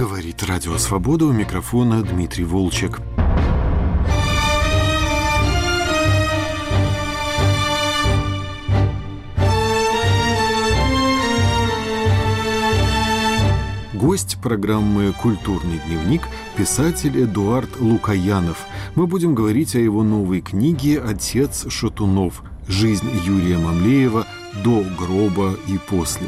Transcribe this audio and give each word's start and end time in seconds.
Говорит 0.00 0.42
Радио 0.44 0.78
Свобода 0.78 1.26
у 1.26 1.32
микрофона 1.32 2.02
Дмитрий 2.02 2.44
Волчек. 2.44 3.00
Гость 13.92 14.38
программы 14.42 15.12
«Культурный 15.12 15.78
дневник»– 15.86 16.22
писатель 16.56 17.22
Эдуард 17.22 17.78
Лукаянов. 17.78 18.64
Мы 18.94 19.06
будем 19.06 19.34
говорить 19.34 19.74
о 19.74 19.80
его 19.80 20.02
новой 20.02 20.40
книге 20.40 20.98
«Отец 20.98 21.70
Шатунов. 21.70 22.42
Жизнь 22.66 23.10
Юрия 23.26 23.58
Мамлеева 23.58 24.26
до 24.64 24.82
гроба 24.98 25.54
и 25.68 25.76
после». 25.76 26.26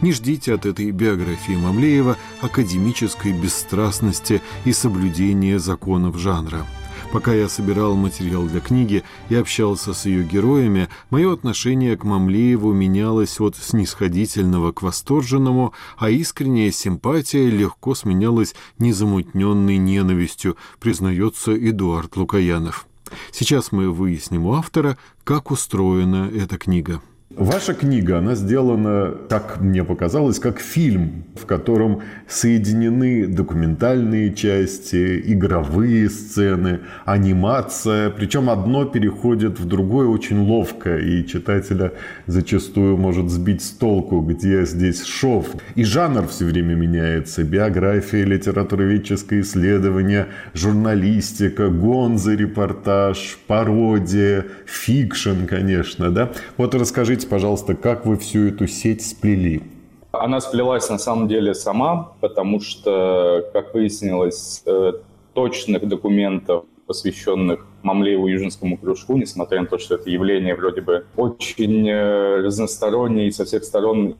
Не 0.00 0.12
ждите 0.12 0.54
от 0.54 0.66
этой 0.66 0.90
биографии 0.90 1.56
Мамлеева 1.56 2.16
академической 2.40 3.32
бесстрастности 3.32 4.42
и 4.64 4.72
соблюдения 4.72 5.58
законов 5.58 6.18
жанра. 6.18 6.66
Пока 7.12 7.34
я 7.34 7.48
собирал 7.48 7.96
материал 7.96 8.44
для 8.44 8.60
книги 8.60 9.02
и 9.28 9.34
общался 9.34 9.94
с 9.94 10.06
ее 10.06 10.22
героями, 10.22 10.88
мое 11.10 11.32
отношение 11.32 11.96
к 11.96 12.04
Мамлееву 12.04 12.72
менялось 12.72 13.40
от 13.40 13.56
снисходительного 13.56 14.70
к 14.70 14.82
восторженному, 14.82 15.74
а 15.98 16.08
искренняя 16.10 16.70
симпатия 16.70 17.50
легко 17.50 17.96
сменялась 17.96 18.54
незамутненной 18.78 19.76
ненавистью, 19.76 20.56
признается 20.78 21.52
Эдуард 21.56 22.16
Лукаянов. 22.16 22.86
Сейчас 23.32 23.72
мы 23.72 23.90
выясним 23.90 24.46
у 24.46 24.54
автора, 24.54 24.96
как 25.24 25.50
устроена 25.50 26.30
эта 26.32 26.58
книга. 26.58 27.02
Ваша 27.36 27.74
книга, 27.74 28.18
она 28.18 28.34
сделана, 28.34 29.12
так 29.28 29.60
мне 29.60 29.84
показалось, 29.84 30.40
как 30.40 30.58
фильм, 30.58 31.22
в 31.36 31.46
котором 31.46 32.02
соединены 32.26 33.28
документальные 33.28 34.34
части, 34.34 35.22
игровые 35.24 36.10
сцены, 36.10 36.80
анимация. 37.04 38.10
Причем 38.10 38.50
одно 38.50 38.84
переходит 38.84 39.60
в 39.60 39.64
другое 39.66 40.08
очень 40.08 40.40
ловко, 40.40 40.98
и 40.98 41.24
читателя 41.24 41.92
зачастую 42.26 42.96
может 42.96 43.30
сбить 43.30 43.62
с 43.62 43.70
толку, 43.70 44.22
где 44.22 44.64
здесь 44.66 45.04
шов. 45.04 45.46
И 45.76 45.84
жанр 45.84 46.26
все 46.26 46.46
время 46.46 46.74
меняется. 46.74 47.44
Биография, 47.44 48.24
литературоведческое 48.24 49.42
исследование, 49.42 50.26
журналистика, 50.52 51.68
гонзо, 51.68 52.34
репортаж, 52.34 53.38
пародия, 53.46 54.46
fiction, 54.66 55.46
конечно. 55.48 56.10
Да? 56.10 56.32
Вот 56.56 56.74
расскажите 56.74 57.19
Расскажите, 57.20 57.28
пожалуйста, 57.28 57.74
как 57.74 58.06
вы 58.06 58.16
всю 58.16 58.48
эту 58.48 58.66
сеть 58.66 59.06
сплели? 59.06 59.62
Она 60.10 60.40
сплелась 60.40 60.88
на 60.88 60.96
самом 60.96 61.28
деле 61.28 61.52
сама, 61.52 62.12
потому 62.20 62.60
что, 62.60 63.44
как 63.52 63.74
выяснилось, 63.74 64.62
э, 64.64 64.92
точных 65.34 65.86
документов, 65.86 66.64
посвященных 66.86 67.66
Мамлееву 67.82 68.26
Южинскому 68.26 68.78
кружку, 68.78 69.18
несмотря 69.18 69.60
на 69.60 69.66
то, 69.66 69.76
что 69.76 69.96
это 69.96 70.08
явление 70.08 70.54
вроде 70.54 70.80
бы 70.80 71.04
очень 71.14 71.86
э, 71.86 72.40
разностороннее 72.40 73.28
и 73.28 73.32
со 73.32 73.44
всех 73.44 73.64
сторон 73.64 74.16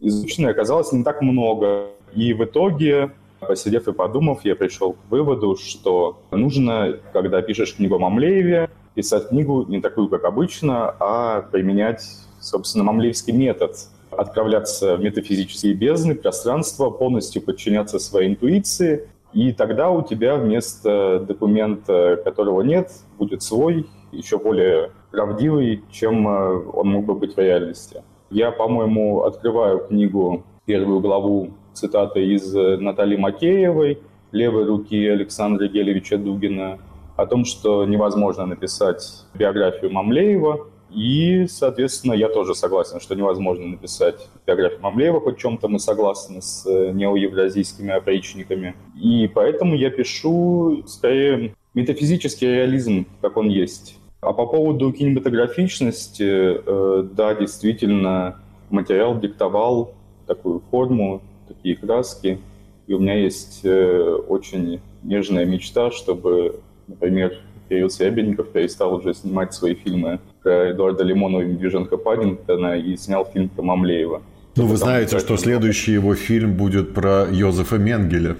изученное, 0.00 0.52
оказалось 0.52 0.90
не 0.92 1.04
так 1.04 1.20
много. 1.20 1.88
И 2.14 2.32
в 2.32 2.42
итоге, 2.44 3.10
посидев 3.40 3.88
и 3.88 3.92
подумав, 3.92 4.42
я 4.44 4.56
пришел 4.56 4.94
к 4.94 5.10
выводу, 5.10 5.54
что 5.56 6.22
нужно, 6.30 6.96
когда 7.12 7.42
пишешь 7.42 7.76
книгу 7.76 7.96
о 7.96 7.98
Мамлееве, 7.98 8.70
писать 8.94 9.28
книгу 9.28 9.66
не 9.68 9.82
такую, 9.82 10.08
как 10.08 10.24
обычно, 10.24 10.94
а 10.98 11.42
применять 11.42 12.00
собственно, 12.40 12.84
мамлеевский 12.84 13.32
метод 13.32 13.76
отправляться 14.10 14.96
в 14.96 15.00
метафизические 15.00 15.74
бездны, 15.74 16.14
пространство, 16.14 16.90
полностью 16.90 17.42
подчиняться 17.42 17.98
своей 17.98 18.30
интуиции, 18.30 19.08
и 19.32 19.52
тогда 19.52 19.90
у 19.90 20.02
тебя 20.02 20.36
вместо 20.36 21.20
документа, 21.20 22.20
которого 22.24 22.62
нет, 22.62 22.90
будет 23.18 23.42
свой, 23.42 23.86
еще 24.10 24.38
более 24.38 24.90
правдивый, 25.10 25.82
чем 25.90 26.26
э, 26.26 26.64
он 26.72 26.88
мог 26.88 27.04
бы 27.04 27.14
быть 27.14 27.36
в 27.36 27.38
реальности. 27.38 28.02
Я, 28.30 28.50
по-моему, 28.50 29.22
открываю 29.22 29.80
книгу, 29.80 30.44
первую 30.64 31.00
главу 31.00 31.50
цитаты 31.74 32.26
из 32.26 32.54
э, 32.54 32.78
Натальи 32.78 33.16
Макеевой, 33.16 34.00
левой 34.32 34.64
руки 34.64 35.06
Александра 35.06 35.68
Гелевича 35.68 36.18
Дугина, 36.18 36.78
о 37.16 37.26
том, 37.26 37.44
что 37.44 37.84
невозможно 37.84 38.46
написать 38.46 39.24
биографию 39.34 39.90
Мамлеева, 39.92 40.66
и, 40.90 41.46
соответственно, 41.48 42.14
я 42.14 42.28
тоже 42.28 42.54
согласен, 42.54 43.00
что 43.00 43.14
невозможно 43.14 43.66
написать 43.66 44.28
биографию 44.46 44.80
Мамлеева, 44.80 45.20
хоть 45.20 45.38
чем-то 45.38 45.68
мы 45.68 45.78
согласны 45.78 46.40
с 46.40 46.64
э, 46.66 46.92
неоевразийскими 46.92 47.92
опричниками. 47.92 48.74
И 48.98 49.30
поэтому 49.32 49.74
я 49.74 49.90
пишу, 49.90 50.82
скорее, 50.86 51.54
метафизический 51.74 52.48
реализм, 52.48 53.06
как 53.20 53.36
он 53.36 53.48
есть. 53.48 53.98
А 54.20 54.32
по 54.32 54.46
поводу 54.46 54.92
кинематографичности, 54.92 56.58
э, 56.64 57.02
да, 57.12 57.34
действительно, 57.34 58.40
материал 58.70 59.18
диктовал 59.20 59.92
такую 60.26 60.62
форму, 60.70 61.22
такие 61.46 61.76
краски. 61.76 62.38
И 62.86 62.94
у 62.94 62.98
меня 62.98 63.14
есть 63.14 63.60
э, 63.64 64.18
очень 64.28 64.80
нежная 65.02 65.44
мечта, 65.44 65.90
чтобы, 65.90 66.60
например, 66.86 67.38
Кирилл 67.68 67.90
Серебренников 67.90 68.48
перестал 68.48 68.94
уже 68.94 69.12
снимать 69.14 69.52
свои 69.52 69.74
фильмы 69.74 70.20
Эдуарда 70.50 71.04
Лимонова 71.04 71.42
и 71.42 71.46
Медвежонка 71.46 71.96
Паддингтона 71.96 72.76
и 72.78 72.96
снял 72.96 73.24
фильм 73.24 73.48
про 73.48 73.62
Мамлеева. 73.62 74.22
Ну, 74.56 74.66
вы 74.66 74.76
знаете, 74.76 75.18
что 75.18 75.36
следующий 75.36 75.92
его 75.92 76.14
фильм 76.14 76.56
будет 76.56 76.94
про 76.94 77.26
Йозефа 77.30 77.78
Менгеля. 77.78 78.36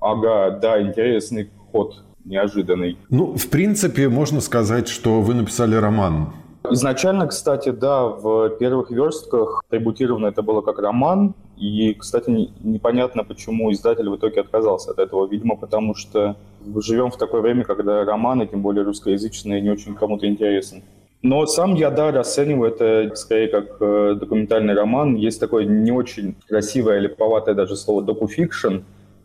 Ага, 0.00 0.58
да, 0.62 0.80
интересный 0.80 1.50
ход, 1.72 2.04
неожиданный. 2.24 2.96
Ну, 3.10 3.36
в 3.36 3.48
принципе, 3.50 4.08
можно 4.08 4.40
сказать, 4.40 4.88
что 4.88 5.20
вы 5.20 5.34
написали 5.34 5.74
роман. 5.74 6.32
Изначально, 6.70 7.26
кстати, 7.26 7.70
да, 7.70 8.06
в 8.06 8.50
первых 8.58 8.90
верстках 8.90 9.62
трибутировано 9.70 10.26
это 10.26 10.42
было 10.42 10.60
как 10.60 10.78
роман, 10.78 11.34
и, 11.56 11.94
кстати, 11.94 12.50
непонятно, 12.62 13.24
почему 13.24 13.72
издатель 13.72 14.08
в 14.08 14.16
итоге 14.16 14.40
отказался 14.40 14.90
от 14.90 14.98
этого. 14.98 15.26
Видимо, 15.26 15.56
потому 15.56 15.94
что 15.94 16.36
живем 16.76 17.10
в 17.10 17.16
такое 17.16 17.40
время, 17.40 17.64
когда 17.64 18.04
романы, 18.04 18.46
тем 18.46 18.62
более 18.62 18.84
русскоязычные, 18.84 19.60
не 19.60 19.70
очень 19.70 19.94
кому-то 19.94 20.26
интересны. 20.26 20.82
Но 21.22 21.46
сам 21.46 21.74
я, 21.74 21.90
да, 21.90 22.12
расцениваю 22.12 22.72
это 22.72 23.14
скорее 23.16 23.48
как 23.48 23.76
э, 23.80 24.14
документальный 24.20 24.74
роман. 24.74 25.16
Есть 25.16 25.40
такое 25.40 25.64
не 25.64 25.90
очень 25.90 26.36
красивое, 26.46 27.00
липоватое 27.00 27.54
даже 27.54 27.76
слово 27.76 28.02
«докуфикшн». 28.02 28.78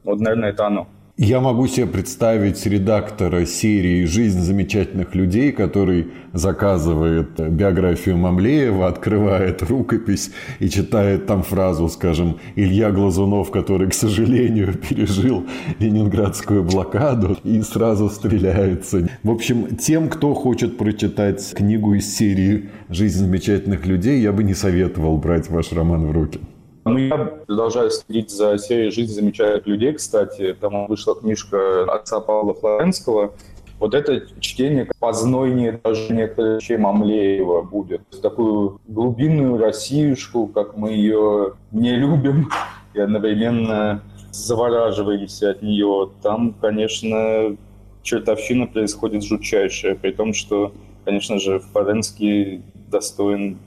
Вот, 0.03 0.19
наверное, 0.19 0.49
это 0.49 0.65
оно. 0.65 0.87
Я 1.17 1.41
могу 1.41 1.67
себе 1.67 1.85
представить 1.85 2.65
редактора 2.65 3.45
серии 3.45 4.03
«Жизнь 4.05 4.39
замечательных 4.39 5.13
людей», 5.13 5.51
который 5.51 6.07
заказывает 6.33 7.39
биографию 7.51 8.17
Мамлеева, 8.17 8.87
открывает 8.87 9.61
рукопись 9.61 10.31
и 10.57 10.69
читает 10.69 11.27
там 11.27 11.43
фразу, 11.43 11.87
скажем, 11.87 12.39
Илья 12.55 12.89
Глазунов, 12.89 13.51
который, 13.51 13.91
к 13.91 13.93
сожалению, 13.93 14.73
пережил 14.89 15.45
ленинградскую 15.77 16.63
блокаду 16.63 17.37
и 17.43 17.61
сразу 17.61 18.09
стреляется. 18.09 19.07
В 19.21 19.29
общем, 19.29 19.75
тем, 19.77 20.09
кто 20.09 20.33
хочет 20.33 20.79
прочитать 20.79 21.53
книгу 21.53 21.93
из 21.93 22.11
серии 22.11 22.71
«Жизнь 22.89 23.19
замечательных 23.19 23.85
людей», 23.85 24.19
я 24.19 24.31
бы 24.31 24.43
не 24.43 24.55
советовал 24.55 25.17
брать 25.17 25.47
ваш 25.47 25.73
роман 25.73 26.07
в 26.07 26.11
руки. 26.11 26.39
Ну, 26.85 26.97
я 26.97 27.17
продолжаю 27.17 27.89
следить 27.91 28.29
за 28.29 28.57
серией 28.57 28.91
«Жизнь 28.91 29.13
замечательных 29.13 29.65
людей», 29.67 29.93
кстати. 29.93 30.55
Там 30.59 30.87
вышла 30.87 31.15
книжка 31.15 31.83
отца 31.93 32.19
Павла 32.19 32.53
Флоренского. 32.53 33.33
Вот 33.79 33.93
это 33.93 34.23
чтение 34.39 34.89
познойнее 34.99 35.79
даже 35.83 36.13
некоторых 36.13 36.61
вещей 36.61 36.77
Мамлеева 36.77 37.61
будет. 37.63 38.01
Такую 38.21 38.79
глубинную 38.87 39.57
Россиюшку, 39.57 40.47
как 40.47 40.77
мы 40.77 40.91
ее 40.91 41.53
не 41.71 41.95
любим, 41.95 42.49
и 42.93 42.99
одновременно 42.99 44.01
завораживаемся 44.31 45.51
от 45.51 45.61
нее. 45.61 46.09
Там, 46.21 46.53
конечно, 46.59 47.57
чертовщина 48.03 48.67
происходит 48.67 49.23
жутчайшая, 49.23 49.95
при 49.95 50.11
том, 50.11 50.33
что, 50.33 50.73
конечно 51.05 51.39
же, 51.39 51.59
Флоренский 51.59 52.61
достоин 52.89 53.57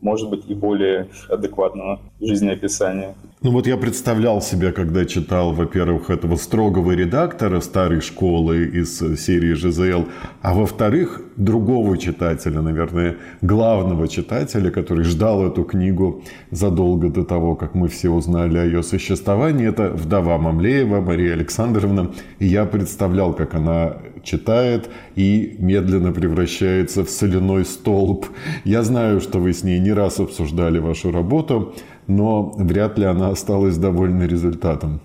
может 0.00 0.30
быть, 0.30 0.44
и 0.48 0.54
более 0.54 1.08
адекватного 1.28 2.00
жизнеописания. 2.20 3.14
Ну 3.42 3.52
вот 3.52 3.66
я 3.66 3.78
представлял 3.78 4.42
себе, 4.42 4.70
когда 4.70 5.06
читал, 5.06 5.52
во-первых, 5.52 6.10
этого 6.10 6.36
строгого 6.36 6.92
редактора 6.92 7.60
старой 7.60 8.02
школы 8.02 8.66
из 8.66 8.98
серии 8.98 9.54
ЖЗЛ, 9.54 10.08
а 10.42 10.54
во-вторых, 10.54 11.22
другого 11.36 11.96
читателя, 11.96 12.60
наверное, 12.60 13.16
главного 13.40 14.08
читателя, 14.08 14.70
который 14.70 15.04
ждал 15.04 15.46
эту 15.46 15.64
книгу 15.64 16.22
задолго 16.50 17.08
до 17.08 17.24
того, 17.24 17.56
как 17.56 17.74
мы 17.74 17.88
все 17.88 18.10
узнали 18.10 18.58
о 18.58 18.64
ее 18.64 18.82
существовании. 18.82 19.68
Это 19.68 19.88
вдова 19.88 20.36
Мамлеева, 20.36 21.00
Мария 21.00 21.32
Александровна. 21.32 22.10
И 22.40 22.46
я 22.46 22.66
представлял, 22.66 23.32
как 23.32 23.54
она 23.54 23.96
читает 24.22 24.90
и 25.16 25.56
медленно 25.58 26.12
превращается 26.12 27.04
в 27.04 27.10
соляной 27.10 27.64
столб. 27.64 28.26
Я 28.64 28.82
знаю, 28.82 29.20
что 29.20 29.38
вы 29.38 29.52
с 29.52 29.62
ней 29.62 29.78
не 29.78 29.92
раз 29.92 30.20
обсуждали 30.20 30.78
вашу 30.78 31.10
работу 31.10 31.74
но 32.10 32.52
вряд 32.56 32.98
ли 32.98 33.04
она 33.04 33.28
осталась 33.30 33.76
довольна 33.76 34.24
результатом. 34.24 35.00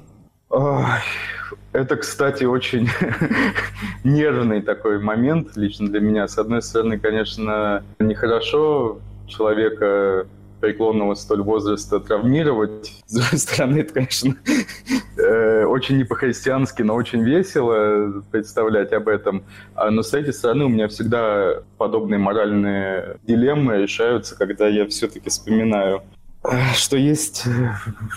Это, 1.71 1.97
кстати, 1.97 2.45
очень 2.45 2.87
нервный 4.03 4.61
такой 4.61 4.99
момент 4.99 5.55
лично 5.55 5.87
для 5.87 5.99
меня. 5.99 6.27
С 6.27 6.37
одной 6.37 6.61
стороны, 6.61 6.97
конечно, 6.97 7.83
нехорошо 7.99 8.99
человека 9.27 10.25
преклонного 10.61 11.15
столь 11.15 11.43
возраста 11.43 11.99
травмировать. 11.99 13.03
С 13.05 13.13
другой 13.13 13.39
стороны, 13.39 13.79
это, 13.79 13.93
конечно, 13.93 14.35
э, 15.25 15.65
очень 15.65 15.97
не 15.97 16.03
по-христиански, 16.03 16.81
но 16.81 16.95
очень 16.95 17.23
весело 17.23 18.23
представлять 18.31 18.93
об 18.93 19.07
этом. 19.07 19.43
А, 19.75 19.91
но 19.91 20.01
с 20.01 20.09
третьей 20.09 20.33
стороны, 20.33 20.65
у 20.65 20.69
меня 20.69 20.87
всегда 20.87 21.63
подобные 21.77 22.19
моральные 22.19 23.17
дилеммы 23.27 23.77
решаются, 23.77 24.37
когда 24.37 24.67
я 24.67 24.85
все-таки 24.87 25.29
вспоминаю 25.29 26.03
что 26.73 26.97
есть 26.97 27.43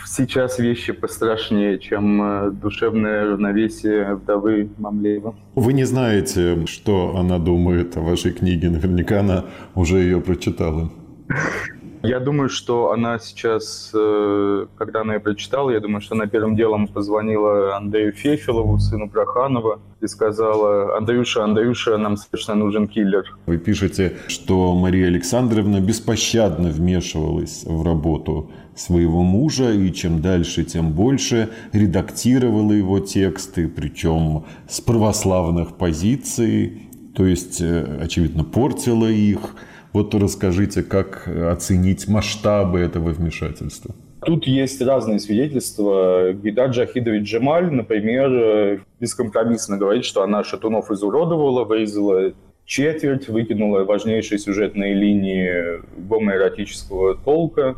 сейчас 0.06 0.58
вещи 0.58 0.92
пострашнее, 0.92 1.78
чем 1.78 2.22
э, 2.22 2.50
душевное 2.50 3.24
равновесие 3.24 4.16
вдовы 4.16 4.68
Мамлеева. 4.78 5.34
Вы 5.54 5.72
не 5.72 5.84
знаете, 5.84 6.66
что 6.66 7.16
она 7.16 7.38
думает 7.38 7.96
о 7.96 8.00
вашей 8.00 8.32
книге. 8.32 8.70
Наверняка 8.70 9.20
она 9.20 9.44
уже 9.74 9.98
ее 9.98 10.20
прочитала. 10.20 10.90
Я 12.02 12.20
думаю, 12.20 12.48
что 12.48 12.92
она 12.92 13.18
сейчас, 13.18 13.90
э, 13.94 14.66
когда 14.76 15.00
она 15.00 15.14
ее 15.14 15.20
прочитала, 15.20 15.70
я 15.70 15.80
думаю, 15.80 16.00
что 16.00 16.14
она 16.14 16.26
первым 16.26 16.56
делом 16.56 16.86
позвонила 16.86 17.76
Андрею 17.76 18.12
Фефилову, 18.12 18.78
сыну 18.78 19.08
Проханова, 19.08 19.80
и 20.00 20.06
сказала, 20.06 20.96
Андрюша, 20.96 21.44
Андрюша, 21.44 21.96
нам 21.96 22.16
срочно 22.16 22.54
нужен 22.54 22.86
киллер. 22.86 23.36
Вы 23.46 23.58
пишете, 23.58 24.16
что 24.28 24.74
Мария 24.74 25.08
Александровна 25.08 25.80
беспощадно 25.80 26.68
вмешивалась 26.68 27.64
в 27.64 27.84
работу 27.84 28.50
своего 28.76 29.22
мужа, 29.22 29.72
и 29.72 29.92
чем 29.92 30.20
дальше, 30.20 30.64
тем 30.64 30.92
больше 30.92 31.50
редактировала 31.72 32.72
его 32.72 33.00
тексты, 33.00 33.66
причем 33.68 34.44
с 34.68 34.80
православных 34.80 35.76
позиций, 35.76 36.82
то 37.16 37.26
есть, 37.26 37.60
э, 37.60 37.98
очевидно, 38.00 38.44
портила 38.44 39.06
их, 39.06 39.40
вот 39.92 40.14
расскажите, 40.14 40.82
как 40.82 41.28
оценить 41.28 42.08
масштабы 42.08 42.80
этого 42.80 43.10
вмешательства? 43.10 43.94
Тут 44.24 44.46
есть 44.46 44.82
разные 44.82 45.20
свидетельства. 45.20 46.32
Гидар 46.32 46.70
Джахидович 46.70 47.22
Джемаль, 47.22 47.72
например, 47.72 48.82
бескомпромиссно 49.00 49.78
говорит, 49.78 50.04
что 50.04 50.22
она 50.22 50.42
Шатунов 50.42 50.90
изуродовала, 50.90 51.64
вырезала 51.64 52.32
четверть, 52.64 53.28
выкинула 53.28 53.84
важнейшие 53.84 54.38
сюжетные 54.38 54.94
линии 54.94 55.80
гомоэротического 55.96 57.16
толка. 57.16 57.76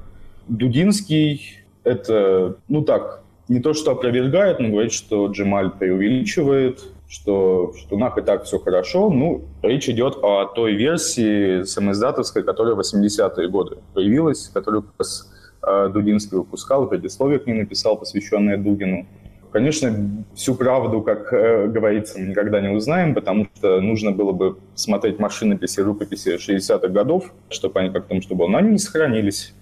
Дудинский 0.49 1.59
это, 1.85 2.57
ну 2.69 2.83
так, 2.83 3.23
не 3.49 3.61
то 3.61 3.75
что 3.75 3.93
опровергает, 3.93 4.61
но 4.61 4.69
говорит, 4.69 4.93
что 4.93 5.27
Джемаль 5.27 5.71
преувеличивает 5.71 6.81
что 7.11 7.73
в 7.73 7.77
Штунах 7.77 8.17
и 8.19 8.23
так 8.23 8.45
все 8.45 8.61
хорошо. 8.61 9.11
Ну, 9.11 9.43
речь 9.63 9.89
идет 9.89 10.17
о 10.23 10.47
той 10.47 10.75
версии 10.75 11.65
самоиздатовской, 11.65 12.45
которая 12.45 12.77
в 12.77 12.81
80-е 12.81 13.49
годы 13.49 13.79
появилась, 13.95 14.49
которую 14.55 14.85
как 14.85 14.93
раз 14.99 15.29
э, 15.67 15.91
Дудинский 15.93 16.37
выпускал, 16.37 16.87
предисловие 16.87 17.41
к 17.41 17.47
ней 17.47 17.55
написал, 17.55 17.99
посвященное 17.99 18.57
Дугину. 18.57 19.07
Конечно, 19.51 20.25
всю 20.37 20.55
правду, 20.55 21.03
как 21.03 21.33
э, 21.33 21.67
говорится, 21.67 22.21
мы 22.21 22.27
никогда 22.27 22.61
не 22.61 22.69
узнаем, 22.69 23.17
потому 23.17 23.49
что 23.57 23.81
нужно 23.81 24.13
было 24.13 24.31
бы 24.31 24.59
смотреть 24.77 25.19
машинописи, 25.19 25.81
рукописи 25.81 26.37
60-х 26.37 26.87
годов, 26.89 27.35
чтобы 27.49 27.81
они 27.81 27.91
как-то, 27.91 28.23
чтобы 28.23 28.49
но 28.49 28.59
они 28.59 28.71
не 28.71 28.79
сохранились. 28.79 29.53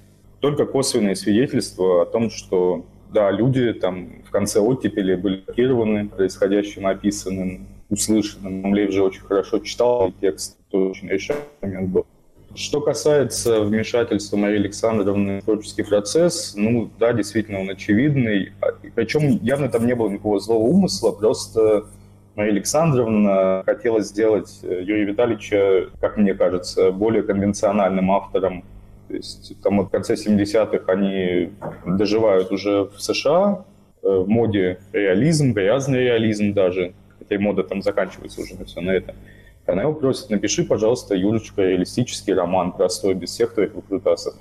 Только 0.40 0.66
косвенные 0.66 1.16
свидетельства 1.16 2.02
о 2.02 2.04
том, 2.04 2.28
что 2.28 2.84
да, 3.12 3.30
люди 3.30 3.72
там 3.72 4.22
в 4.26 4.30
конце 4.30 4.60
оттепели 4.60 5.14
были 5.14 5.42
шокированы 5.46 6.08
происходящим, 6.08 6.86
описанным, 6.86 7.66
услышанным. 7.88 8.60
Мамлеев 8.62 8.92
же 8.92 9.02
очень 9.02 9.22
хорошо 9.22 9.58
читал 9.60 10.12
текст, 10.20 10.58
это 10.68 10.78
очень 10.78 11.08
решающий 11.08 11.42
момент 11.60 11.90
был. 11.90 12.06
Что 12.54 12.80
касается 12.80 13.60
вмешательства 13.60 14.36
Марии 14.36 14.56
Александровны 14.56 15.40
в 15.40 15.44
творческий 15.44 15.82
процесс, 15.82 16.54
ну 16.56 16.90
да, 16.98 17.12
действительно, 17.12 17.60
он 17.60 17.70
очевидный. 17.70 18.52
А, 18.60 18.68
Причем 18.94 19.38
явно 19.42 19.68
там 19.68 19.86
не 19.86 19.94
было 19.94 20.08
никакого 20.08 20.40
злого 20.40 20.64
умысла, 20.64 21.12
просто 21.12 21.84
Мария 22.36 22.52
Александровна 22.52 23.62
хотела 23.66 24.00
сделать 24.00 24.60
э, 24.62 24.82
Юрия 24.82 25.04
Витальевича, 25.04 25.90
как 26.00 26.16
мне 26.16 26.34
кажется, 26.34 26.90
более 26.90 27.22
конвенциональным 27.22 28.10
автором 28.10 28.64
то 29.08 29.14
есть 29.14 29.60
там 29.62 29.80
в 29.80 29.88
конце 29.88 30.14
70-х 30.14 30.92
они 30.92 31.50
доживают 31.86 32.52
уже 32.52 32.84
в 32.84 33.00
США, 33.00 33.64
э, 34.02 34.08
в 34.08 34.28
моде 34.28 34.78
реализм, 34.92 35.52
грязный 35.52 36.00
реализм 36.00 36.52
даже, 36.52 36.92
хотя 37.18 37.34
и 37.34 37.38
мода 37.38 37.62
там 37.62 37.82
заканчивается 37.82 38.42
уже 38.42 38.54
на 38.56 38.66
все 38.66 38.80
на 38.80 38.90
это. 38.90 39.14
Она 39.66 39.82
его 39.82 39.94
просит, 39.94 40.30
напиши, 40.30 40.64
пожалуйста, 40.64 41.14
Юрочка, 41.14 41.62
реалистический 41.62 42.34
роман, 42.34 42.72
простой, 42.72 43.14
без 43.14 43.30
всех 43.30 43.54
твоих 43.54 43.74
выкрутасов. 43.74 44.34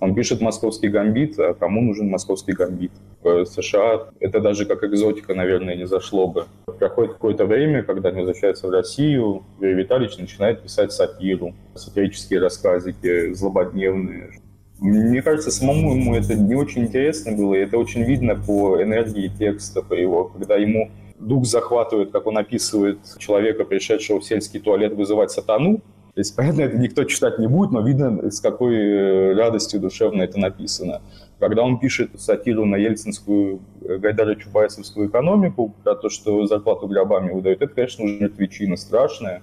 Он 0.00 0.14
пишет 0.14 0.40
«Московский 0.40 0.88
гамбит», 0.88 1.38
а 1.38 1.54
кому 1.54 1.80
нужен 1.80 2.08
«Московский 2.08 2.52
гамбит»? 2.52 2.90
В 3.22 3.44
США 3.44 4.08
это 4.18 4.40
даже 4.40 4.66
как 4.66 4.82
экзотика, 4.82 5.34
наверное, 5.34 5.76
не 5.76 5.86
зашло 5.86 6.26
бы. 6.26 6.46
Проходит 6.82 7.12
какое-то 7.12 7.46
время, 7.46 7.84
когда 7.84 8.08
они 8.08 8.22
возвращаются 8.22 8.66
в 8.66 8.70
Россию, 8.70 9.44
Юрий 9.60 9.84
Витальевич 9.84 10.18
начинает 10.18 10.62
писать 10.62 10.90
сатиру, 10.90 11.54
сатирические 11.76 12.40
рассказики, 12.40 13.32
злободневные. 13.34 14.32
Мне 14.80 15.22
кажется, 15.22 15.52
самому 15.52 15.94
ему 15.94 16.16
это 16.16 16.34
не 16.34 16.56
очень 16.56 16.82
интересно 16.82 17.36
было, 17.36 17.54
и 17.54 17.60
это 17.60 17.78
очень 17.78 18.02
видно 18.02 18.34
по 18.34 18.82
энергии 18.82 19.28
текста, 19.28 19.80
по 19.80 19.94
его, 19.94 20.24
когда 20.24 20.56
ему 20.56 20.90
дух 21.20 21.46
захватывает, 21.46 22.10
как 22.10 22.26
он 22.26 22.36
описывает 22.36 22.98
человека, 23.16 23.64
пришедшего 23.64 24.18
в 24.18 24.24
сельский 24.24 24.58
туалет 24.58 24.94
вызывать 24.94 25.30
сатану, 25.30 25.82
то 26.14 26.20
есть, 26.20 26.34
понятно, 26.36 26.62
это 26.62 26.76
никто 26.76 27.04
читать 27.04 27.38
не 27.38 27.46
будет, 27.46 27.70
но 27.70 27.80
видно, 27.80 28.28
с 28.28 28.40
какой 28.40 28.74
э, 28.74 29.34
радостью 29.34 29.78
душевно 29.78 30.22
это 30.22 30.38
написано. 30.38 31.00
Когда 31.42 31.64
он 31.64 31.80
пишет 31.80 32.10
сатиру 32.20 32.64
на 32.66 32.76
ельцинскую 32.76 33.62
э, 33.84 33.98
Гайдара 33.98 34.36
Чубайсовскую 34.36 35.08
экономику, 35.08 35.74
про 35.82 35.96
то, 35.96 36.08
что 36.08 36.46
зарплату 36.46 36.86
гробами 36.86 37.32
выдают, 37.32 37.60
это, 37.60 37.74
конечно, 37.74 38.04
уже 38.04 38.20
мертвечина 38.20 38.76
страшная, 38.76 39.42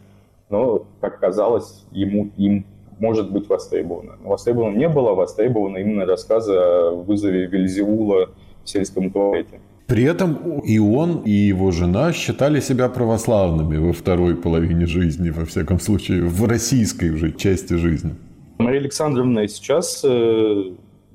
но, 0.49 0.85
как 1.01 1.19
казалось, 1.19 1.83
ему, 1.91 2.29
им 2.37 2.65
может 2.99 3.29
быть 3.29 3.49
востребовано. 3.49 4.13
Но 4.23 4.29
востребовано 4.29 4.77
не 4.77 4.87
было, 4.87 5.13
востребовано 5.13 5.75
именно 5.75 6.05
рассказы 6.05 6.53
о 6.53 6.91
вызове 6.91 7.47
Вельзевула 7.47 8.29
в 8.63 8.69
сельском 8.69 9.11
туалете. 9.11 9.59
При 9.85 10.05
этом 10.05 10.61
и 10.61 10.79
он, 10.79 11.23
и 11.25 11.31
его 11.31 11.71
жена 11.71 12.13
считали 12.13 12.61
себя 12.61 12.87
православными 12.87 13.75
во 13.75 13.91
второй 13.91 14.37
половине 14.37 14.85
жизни, 14.85 15.31
во 15.31 15.43
всяком 15.43 15.81
случае, 15.81 16.23
в 16.23 16.45
российской 16.45 17.09
уже 17.09 17.33
части 17.33 17.73
жизни. 17.73 18.15
Мария 18.57 18.79
Александровна 18.79 19.49
сейчас, 19.49 20.01
э, 20.05 20.63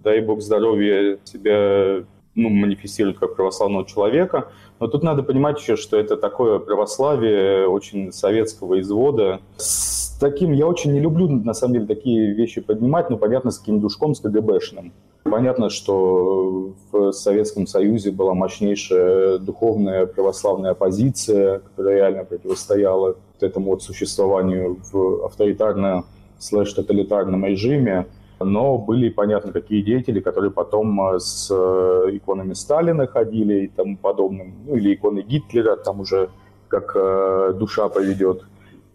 дай 0.05 0.21
бог 0.21 0.41
здоровья, 0.41 1.19
себя 1.25 2.05
ну, 2.35 2.49
манифестирует 2.49 3.19
как 3.19 3.37
православного 3.37 3.87
человека. 3.87 4.49
Но 4.81 4.89
тут 4.89 5.03
надо 5.03 5.23
понимать 5.23 5.61
еще, 5.61 5.77
что 5.77 5.97
это 5.97 6.17
такое 6.17 6.59
православие 6.59 7.69
очень 7.69 8.13
советского 8.13 8.81
извода. 8.81 9.41
С 9.57 10.19
таким 10.19 10.53
я 10.53 10.67
очень 10.67 10.93
не 10.93 11.01
люблю, 11.01 11.29
на 11.29 11.55
самом 11.55 11.75
деле, 11.75 11.87
такие 11.87 12.35
вещи 12.35 12.61
поднимать, 12.61 13.11
но 13.11 13.17
понятно, 13.17 13.51
с 13.51 13.59
каким 13.59 13.81
душком, 13.81 14.15
с 14.15 14.21
КГБшным. 14.21 14.93
Понятно, 15.25 15.71
что 15.71 16.75
в 16.93 17.13
Советском 17.13 17.67
Союзе 17.67 18.11
была 18.11 18.35
мощнейшая 18.35 19.39
духовная 19.39 20.07
православная 20.07 20.73
оппозиция, 20.73 21.61
которая 21.61 21.97
реально 21.97 22.25
противостояла 22.25 23.17
этому 23.41 23.71
вот 23.71 23.83
существованию 23.83 24.79
в 24.93 25.25
авторитарно 25.25 26.05
слэш-тоталитарном 26.39 27.45
режиме. 27.47 28.07
Но 28.41 28.79
были, 28.79 29.09
понятно, 29.09 29.53
какие 29.53 29.83
деятели, 29.83 30.21
которые 30.21 30.51
потом 30.51 31.01
с 31.19 31.51
иконами 31.51 32.55
Сталина 32.55 33.07
ходили 33.07 33.65
и 33.65 33.69
тому 33.69 33.97
подобным, 33.97 34.55
ну 34.67 34.77
или 34.77 34.95
иконы 34.95 35.23
Гитлера, 35.23 35.77
там 35.77 36.01
уже 36.01 36.31
как 36.69 36.93
э, 36.97 37.53
душа 37.55 37.89
поведет. 37.89 38.45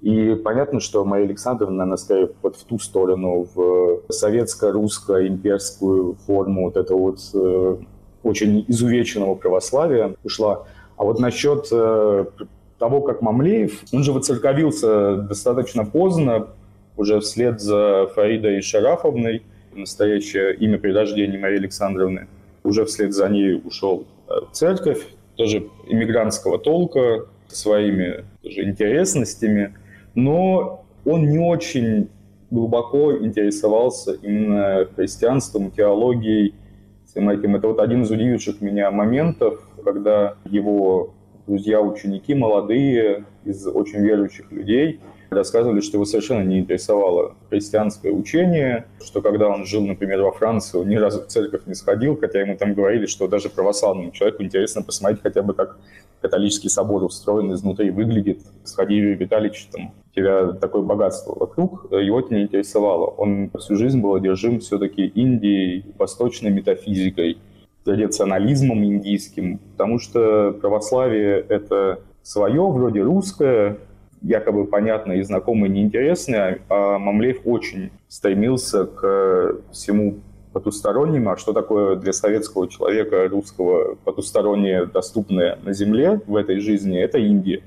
И 0.02 0.36
понятно, 0.36 0.80
что 0.80 1.04
Мария 1.06 1.28
Александровна, 1.28 1.84
она 1.84 1.98
скорее 1.98 2.32
вот 2.42 2.56
в 2.56 2.64
ту 2.64 2.80
сторону, 2.80 3.48
в 3.54 4.02
советско-русско-имперскую 4.10 6.16
форму 6.26 6.64
вот 6.66 6.78
этого 6.78 7.00
вот 7.00 7.20
э, 7.34 7.78
очень 8.24 8.66
изувеченного 8.68 9.36
православия 9.36 10.16
ушла. 10.24 10.66
А 10.98 11.04
вот 11.04 11.20
насчет 11.20 11.68
э, 11.72 12.26
того, 12.78 13.02
как 13.02 13.22
Мамлеев, 13.22 13.84
он 13.94 14.04
же 14.04 14.14
воцерковился 14.14 15.18
достаточно 15.18 15.86
поздно, 15.86 16.48
уже 17.00 17.20
вслед 17.20 17.60
за 17.60 18.08
Фаридой 18.14 18.62
Шарафовной, 18.62 19.44
настоящее 19.74 20.56
имя 20.56 20.78
при 20.78 20.92
рождении 20.92 21.38
Марии 21.38 21.58
Александровны, 21.58 22.28
уже 22.64 22.86
вслед 22.86 23.14
за 23.14 23.30
ней 23.30 23.62
ушел 23.64 24.06
э, 24.28 24.34
в 24.50 24.52
церковь, 24.52 25.06
тоже 25.36 25.68
иммигрантского 25.88 26.60
толка, 26.60 27.26
своими 27.48 28.26
тоже 28.42 28.64
интересностями– 28.64 29.74
но 30.16 30.86
он 31.06 31.30
не 31.30 31.40
очень 31.40 32.10
глубоко 32.52 33.18
интересовался 33.18 34.14
именно 34.14 34.88
христианством, 34.96 35.72
теологией, 35.72 36.56
всем 37.06 37.30
этим. 37.30 37.56
Это 37.56 37.68
вот 37.68 37.80
один 37.80 38.04
из 38.04 38.12
удививших 38.12 38.62
меня 38.62 38.92
моментов, 38.92 39.62
когда 39.84 40.36
его 40.46 41.14
друзья-ученики 41.48 42.36
молодые 42.36 43.26
из 43.46 43.66
очень 43.66 44.00
верующих 44.00 44.52
людей 44.52 45.00
рассказывали, 45.30 45.82
что 45.82 45.98
его 45.98 46.06
совершенно 46.06 46.44
не 46.44 46.60
интересовало 46.60 47.36
христианское 47.50 48.12
учение, 48.12 48.86
что 49.04 49.22
когда 49.22 49.48
он 49.48 49.66
жил, 49.66 49.86
например, 49.86 50.22
во 50.22 50.32
Франции, 50.32 50.78
он 50.78 50.90
ни 50.90 50.96
разу 50.96 51.22
в 51.22 51.28
церковь 51.28 51.62
не 51.66 51.76
сходил, 51.76 52.18
хотя 52.18 52.42
ему 52.42 52.58
там 52.58 52.74
говорили, 52.74 53.06
что 53.06 53.28
даже 53.28 53.50
православному 53.50 54.12
человеку 54.12 54.44
интересно 54.44 54.82
посмотреть 54.82 55.22
хотя 55.22 55.42
бы, 55.42 55.54
как 55.54 55.78
католический 56.22 56.70
собор 56.70 57.04
устроен 57.04 57.54
изнутри, 57.54 57.92
выглядит. 57.92 58.42
Сходи, 58.64 58.96
Юрий 58.96 59.16
Витальевич, 59.16 59.70
там, 59.72 59.94
у 60.12 60.16
тебя 60.16 60.52
такое 60.54 60.82
богатство 60.82 61.38
вокруг, 61.38 61.92
его 61.92 62.20
это 62.20 62.34
не 62.34 62.44
интересовало. 62.44 63.06
Он 63.06 63.52
всю 63.60 63.76
жизнь 63.76 64.02
был 64.02 64.16
одержим 64.16 64.60
все-таки 64.60 65.06
Индией, 65.06 65.86
восточной 65.98 66.52
метафизикой, 66.52 67.38
традиционализмом 67.86 68.84
индийским, 68.84 69.60
потому 69.72 70.00
что 70.00 70.52
православие— 70.60 71.40
это 71.50 72.02
свое, 72.22 72.68
вроде 72.68 73.02
русское, 73.02 73.78
якобы 74.22 74.66
понятное 74.66 75.18
и 75.18 75.24
знакомое, 75.24 75.70
неинтересное, 75.70 76.60
а 76.70 76.98
Мамлеев 76.98 77.42
очень 77.46 77.92
стремился 78.08 78.86
к 78.86 79.58
всему 79.72 80.20
потустороннему. 80.54 81.32
А 81.32 81.38
что 81.38 81.54
такое 81.54 81.96
для 81.96 82.14
советского 82.14 82.68
человека, 82.68 83.28
русского, 83.28 83.96
потустороннее, 84.04 84.86
доступное 84.86 85.58
на 85.64 85.74
Земле 85.74 86.22
в 86.26 86.36
этой 86.36 86.60
жизни, 86.60 87.00
это 87.00 87.18
Индия. 87.18 87.62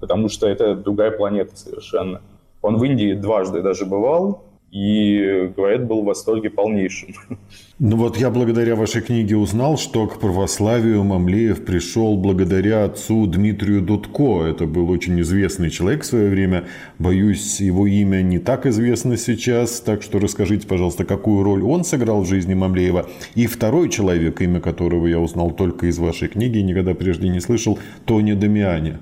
Потому 0.00 0.28
что 0.28 0.48
это 0.48 0.74
другая 0.74 1.10
планета 1.10 1.56
совершенно. 1.56 2.22
Он 2.62 2.76
в 2.76 2.84
Индии 2.84 3.14
дважды 3.14 3.62
даже 3.62 3.84
бывал, 3.84 4.44
и, 4.70 5.50
говорят, 5.56 5.86
был 5.86 6.02
в 6.02 6.06
восторге 6.06 6.50
полнейшим. 6.50 7.14
Ну 7.80 7.96
вот 7.96 8.16
я 8.16 8.30
благодаря 8.30 8.74
вашей 8.74 9.02
книге 9.02 9.36
узнал, 9.36 9.78
что 9.78 10.08
к 10.08 10.18
православию 10.18 11.04
Мамлеев 11.04 11.64
пришел 11.64 12.16
благодаря 12.16 12.82
отцу 12.82 13.28
Дмитрию 13.28 13.82
Дудко. 13.82 14.42
Это 14.42 14.66
был 14.66 14.90
очень 14.90 15.20
известный 15.20 15.70
человек 15.70 16.02
в 16.02 16.06
свое 16.06 16.28
время. 16.28 16.64
Боюсь, 16.98 17.60
его 17.60 17.86
имя 17.86 18.20
не 18.22 18.40
так 18.40 18.66
известно 18.66 19.16
сейчас, 19.16 19.80
так 19.80 20.02
что 20.02 20.18
расскажите, 20.18 20.66
пожалуйста, 20.66 21.04
какую 21.04 21.44
роль 21.44 21.62
он 21.62 21.84
сыграл 21.84 22.22
в 22.22 22.28
жизни 22.28 22.54
Мамлеева. 22.54 23.08
И 23.36 23.46
второй 23.46 23.90
человек, 23.90 24.40
имя 24.42 24.58
которого 24.58 25.06
я 25.06 25.20
узнал 25.20 25.52
только 25.52 25.86
из 25.86 25.98
вашей 26.00 26.26
книги, 26.26 26.58
никогда 26.58 26.94
прежде 26.94 27.28
не 27.28 27.38
слышал, 27.38 27.78
Тони 28.06 28.32
Дамиани. 28.32 28.98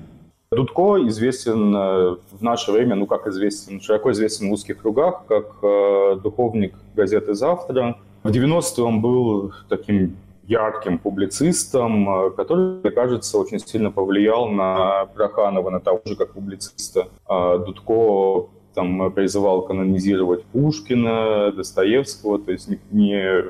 Дудко 0.49 1.05
известен 1.07 1.75
э, 1.75 2.15
в 2.31 2.41
наше 2.41 2.71
время, 2.71 2.95
ну 2.95 3.05
как 3.05 3.27
известен, 3.27 3.81
широко 3.81 4.13
известен 4.13 4.49
в 4.49 4.53
узких 4.53 4.77
кругах, 4.77 5.25
как 5.27 5.57
э, 5.61 6.19
духовник 6.23 6.73
газеты 6.95 7.33
«Завтра». 7.33 7.97
В 8.23 8.29
90-е 8.29 8.85
он 8.85 9.01
был 9.01 9.51
таким 9.67 10.15
ярким 10.45 10.99
публицистом, 10.99 12.09
э, 12.09 12.29
который, 12.31 12.79
мне 12.81 12.91
кажется, 12.91 13.37
очень 13.37 13.59
сильно 13.59 13.91
повлиял 13.91 14.47
на 14.47 15.07
Проханова, 15.07 15.69
на 15.69 15.81
того 15.81 15.99
же, 16.05 16.15
как 16.15 16.31
публициста. 16.31 17.09
Дудко 17.27 18.47
там 18.73 19.11
призывал 19.11 19.63
канонизировать 19.63 20.45
Пушкина, 20.45 21.51
Достоевского, 21.51 22.39
то 22.39 22.53
есть 22.53 22.69
не 22.91 23.43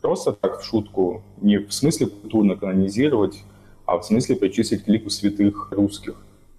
просто 0.00 0.32
так 0.32 0.60
в 0.60 0.64
шутку, 0.64 1.24
не 1.40 1.58
в 1.58 1.72
смысле 1.72 2.06
культурно 2.06 2.54
канонизировать, 2.54 3.42
а 3.84 3.98
в 3.98 4.04
смысле 4.04 4.36
причислить 4.36 4.84
к 4.84 4.88
лику 4.88 5.10
святых 5.10 5.72
русских. 5.72 6.14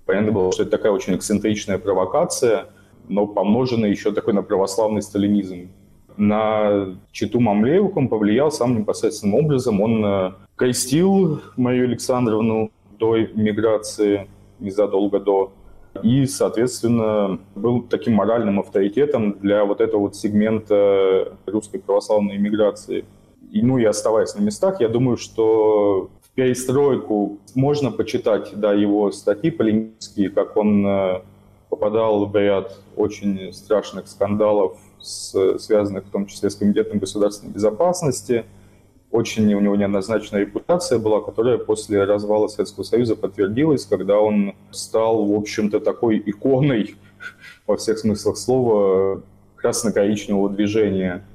Понятно 0.08 0.32
было, 0.32 0.52
что 0.54 0.64
это 0.64 0.72
такая 0.72 0.94
очень 0.94 1.16
эксцентричная 1.16 1.78
провокация, 1.78 2.68
но 3.10 3.28
помноженная 3.28 3.90
еще 3.90 4.14
такой 4.14 4.34
на 4.34 4.42
православный 4.42 5.02
сталинизм. 5.02 5.70
На 6.16 6.96
Читу 7.12 7.42
Мамлеевых 7.42 7.96
он 7.96 8.08
повлиял 8.08 8.50
самым 8.50 8.80
непосредственным 8.80 9.36
образом. 9.36 9.82
Он 9.82 10.06
э, 10.06 10.32
крестил 10.56 11.42
Марию 11.58 11.86
Александровну 11.86 12.72
до 12.98 13.18
миграции, 13.18 14.30
незадолго 14.60 15.20
до, 15.20 15.52
и, 16.02 16.26
соответственно, 16.26 17.40
был 17.56 17.82
таким 17.82 18.14
моральным 18.14 18.62
авторитетом 18.62 19.38
для 19.40 19.66
вот 19.66 19.82
этого 19.82 20.02
вот 20.02 20.16
сегмента 20.16 21.34
русской 21.46 21.80
православной 21.80 22.38
иммиграции. 22.38 23.04
И, 23.52 23.62
ну 23.62 23.78
и 23.78 23.84
оставаясь 23.84 24.36
на 24.36 24.42
местах, 24.42 24.80
я 24.80 24.88
думаю, 24.88 25.18
что 25.18 26.10
перестройку 26.38 27.39
можно 27.56 27.89
почитать, 27.91 28.51
да, 28.53 28.72
его 28.72 29.12
статьи 29.12 29.50
полемические, 29.50 30.29
как 30.29 30.56
он 30.56 30.86
э, 30.86 31.22
попадал 31.67 32.27
в 32.27 32.36
ряд 32.36 32.77
очень 32.96 33.51
страшных 33.51 34.08
скандалов, 34.08 34.77
связанных 35.01 36.06
в 36.06 36.12
том 36.12 36.27
числе 36.27 36.51
с 36.51 36.56
Комитетом 36.56 37.00
государственной 37.00 37.51
безопасности. 37.53 38.46
Очень 39.10 39.51
у 39.56 39.60
него 39.60 39.75
неоднозначная 39.75 40.41
репутация 40.41 41.00
была, 41.00 41.22
которая 41.22 41.58
после 41.58 42.03
развала 42.03 42.48
Советского 42.50 42.84
Союза 42.84 43.15
подтвердилась, 43.15 43.86
когда 43.86 44.20
он 44.20 44.53
стал, 44.70 45.25
в 45.25 45.34
общем-то, 45.34 45.79
такой 45.79 46.22
иконой 46.24 46.98
во 47.65 47.77
всех 47.77 47.98
смыслах 47.98 48.38
слова 48.38 49.24
красно-коричневого 49.56 50.51
движения 50.51 51.25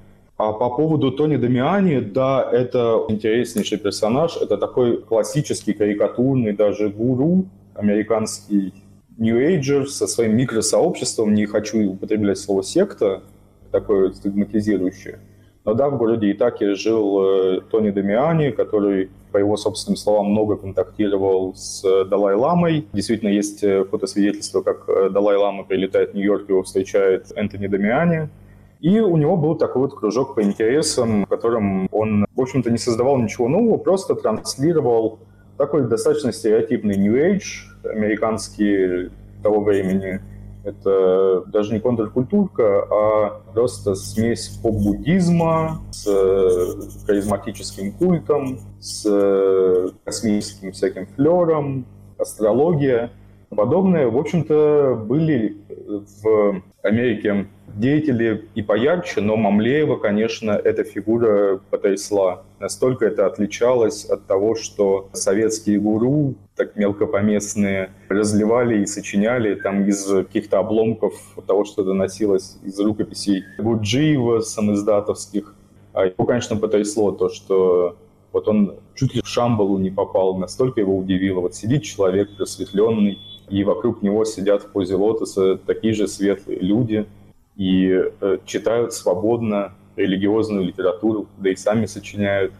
а 0.43 0.53
по 0.53 0.71
поводу 0.71 1.13
Тони 1.13 1.37
Дамиани, 1.37 2.01
да, 2.01 2.49
это 2.51 3.05
интереснейший 3.09 3.79
персонаж. 3.79 4.37
Это 4.37 4.57
такой 4.57 5.01
классический, 5.01 5.73
карикатурный 5.73 6.53
даже 6.53 6.89
гуру, 6.89 7.47
американский 7.75 8.75
Ager 9.21 9.87
со 9.87 10.09
своим 10.09 10.37
микросообществом. 10.37 11.33
Не 11.35 11.47
хочу 11.47 11.93
употреблять 11.93 12.39
слово 12.39 12.65
«секта», 12.65 13.23
такое 13.71 14.13
стигматизирующее. 14.13 15.21
Но 15.65 15.75
да, 15.75 15.89
в 15.89 15.97
городе 15.97 16.33
Итаке 16.33 16.75
жил 16.75 17.23
э, 17.23 17.61
Тони 17.71 17.91
Дамиани, 17.91 18.51
который, 18.51 19.11
по 19.31 19.39
его 19.39 19.57
собственным 19.57 19.97
словам, 19.97 20.27
много 20.33 20.57
контактировал 20.57 21.55
с 21.55 21.83
Далай-ламой. 22.05 22.89
Действительно, 22.93 23.29
есть 23.29 23.63
э, 23.63 23.85
фотосвидетельство, 23.85 24.63
как 24.63 24.89
э, 24.89 25.09
Далай-лама 25.11 25.63
прилетает 25.63 26.11
в 26.11 26.15
Нью-Йорк, 26.15 26.49
его 26.49 26.65
встречает 26.65 27.31
Энтони 27.37 27.69
Дамиани. 27.69 28.29
И 28.83 28.99
у 28.99 29.17
него 29.17 29.37
был 29.37 29.55
такой 29.55 29.83
вот 29.83 29.95
кружок 29.95 30.35
по 30.35 30.43
интересам, 30.43 31.25
в 31.25 31.29
котором 31.29 31.89
он, 31.93 32.27
в 32.35 32.41
общем-то, 32.41 32.69
не 32.69 32.79
создавал 32.79 33.17
ничего 33.17 33.47
нового, 33.49 33.79
просто 33.79 34.17
транслировал 34.17 35.21
такой 35.57 35.89
достаточно 35.89 36.33
стереотипный 36.33 36.97
New 36.97 37.15
Age, 37.15 37.89
американский 37.89 39.11
того 39.41 39.61
времени. 39.61 40.21
Это 40.65 41.45
даже 41.47 41.75
не 41.75 41.79
контркультурка, 41.79 42.83
а 42.91 43.43
просто 43.55 43.95
смесь 43.95 44.49
поп-буддизма 44.61 45.81
с 45.93 46.05
э, 46.09 47.07
харизматическим 47.07 47.93
культом, 47.93 48.59
с 48.81 49.05
э, 49.07 49.91
космическим 50.05 50.73
всяким 50.73 51.07
флером, 51.07 51.87
астрология. 52.19 53.12
Подобное, 53.56 54.09
в 54.09 54.16
общем-то, 54.16 55.04
были 55.06 55.59
в 56.23 56.62
Америке 56.82 57.49
деятели 57.75 58.49
и 58.54 58.62
поярче, 58.62 59.21
но 59.21 59.37
Мамлеева, 59.37 59.97
конечно, 59.97 60.52
эта 60.52 60.85
фигура 60.85 61.61
потрясла. 61.71 62.44
Настолько 62.61 63.06
это 63.06 63.26
отличалось 63.26 64.04
от 64.04 64.26
того, 64.26 64.54
что 64.54 65.09
советские 65.12 65.80
гуру, 65.80 66.35
так 66.56 66.76
мелкопоместные, 66.76 67.90
разливали 68.09 68.82
и 68.82 68.87
сочиняли 68.87 69.54
там 69.54 69.87
из 69.87 70.06
каких-то 70.06 70.59
обломков 70.59 71.14
того, 71.47 71.64
что 71.64 71.85
доносилось 71.85 72.59
из 72.62 72.78
рукописей 72.80 73.44
Гурджиева, 73.59 74.40
самиздатовских. 74.40 75.54
А 75.92 76.06
его, 76.06 76.25
конечно, 76.25 76.56
потрясло 76.56 77.12
то, 77.12 77.28
что 77.28 77.97
вот 78.32 78.49
он 78.49 78.76
чуть 78.94 79.14
ли 79.14 79.21
в 79.21 79.26
Шамбалу 79.26 79.78
не 79.78 79.90
попал, 79.90 80.37
настолько 80.37 80.80
его 80.80 80.97
удивило. 80.97 81.40
Вот 81.40 81.54
сидит 81.54 81.82
человек 81.82 82.35
просветленный, 82.37 83.18
и 83.52 83.64
вокруг 83.64 84.02
него 84.02 84.25
сидят 84.25 84.62
в 84.62 84.73
позе 84.73 84.97
лотоса 84.97 85.56
такие 85.56 85.94
же 85.94 86.09
светлые 86.09 86.59
люди– 86.61 87.06
и 87.56 88.11
э, 88.21 88.38
читают 88.44 88.92
свободно 88.92 89.75
религиозную 89.97 90.64
литературу, 90.64 91.28
да 91.38 91.50
и 91.50 91.56
сами 91.56 91.87
сочиняют. 91.87 92.52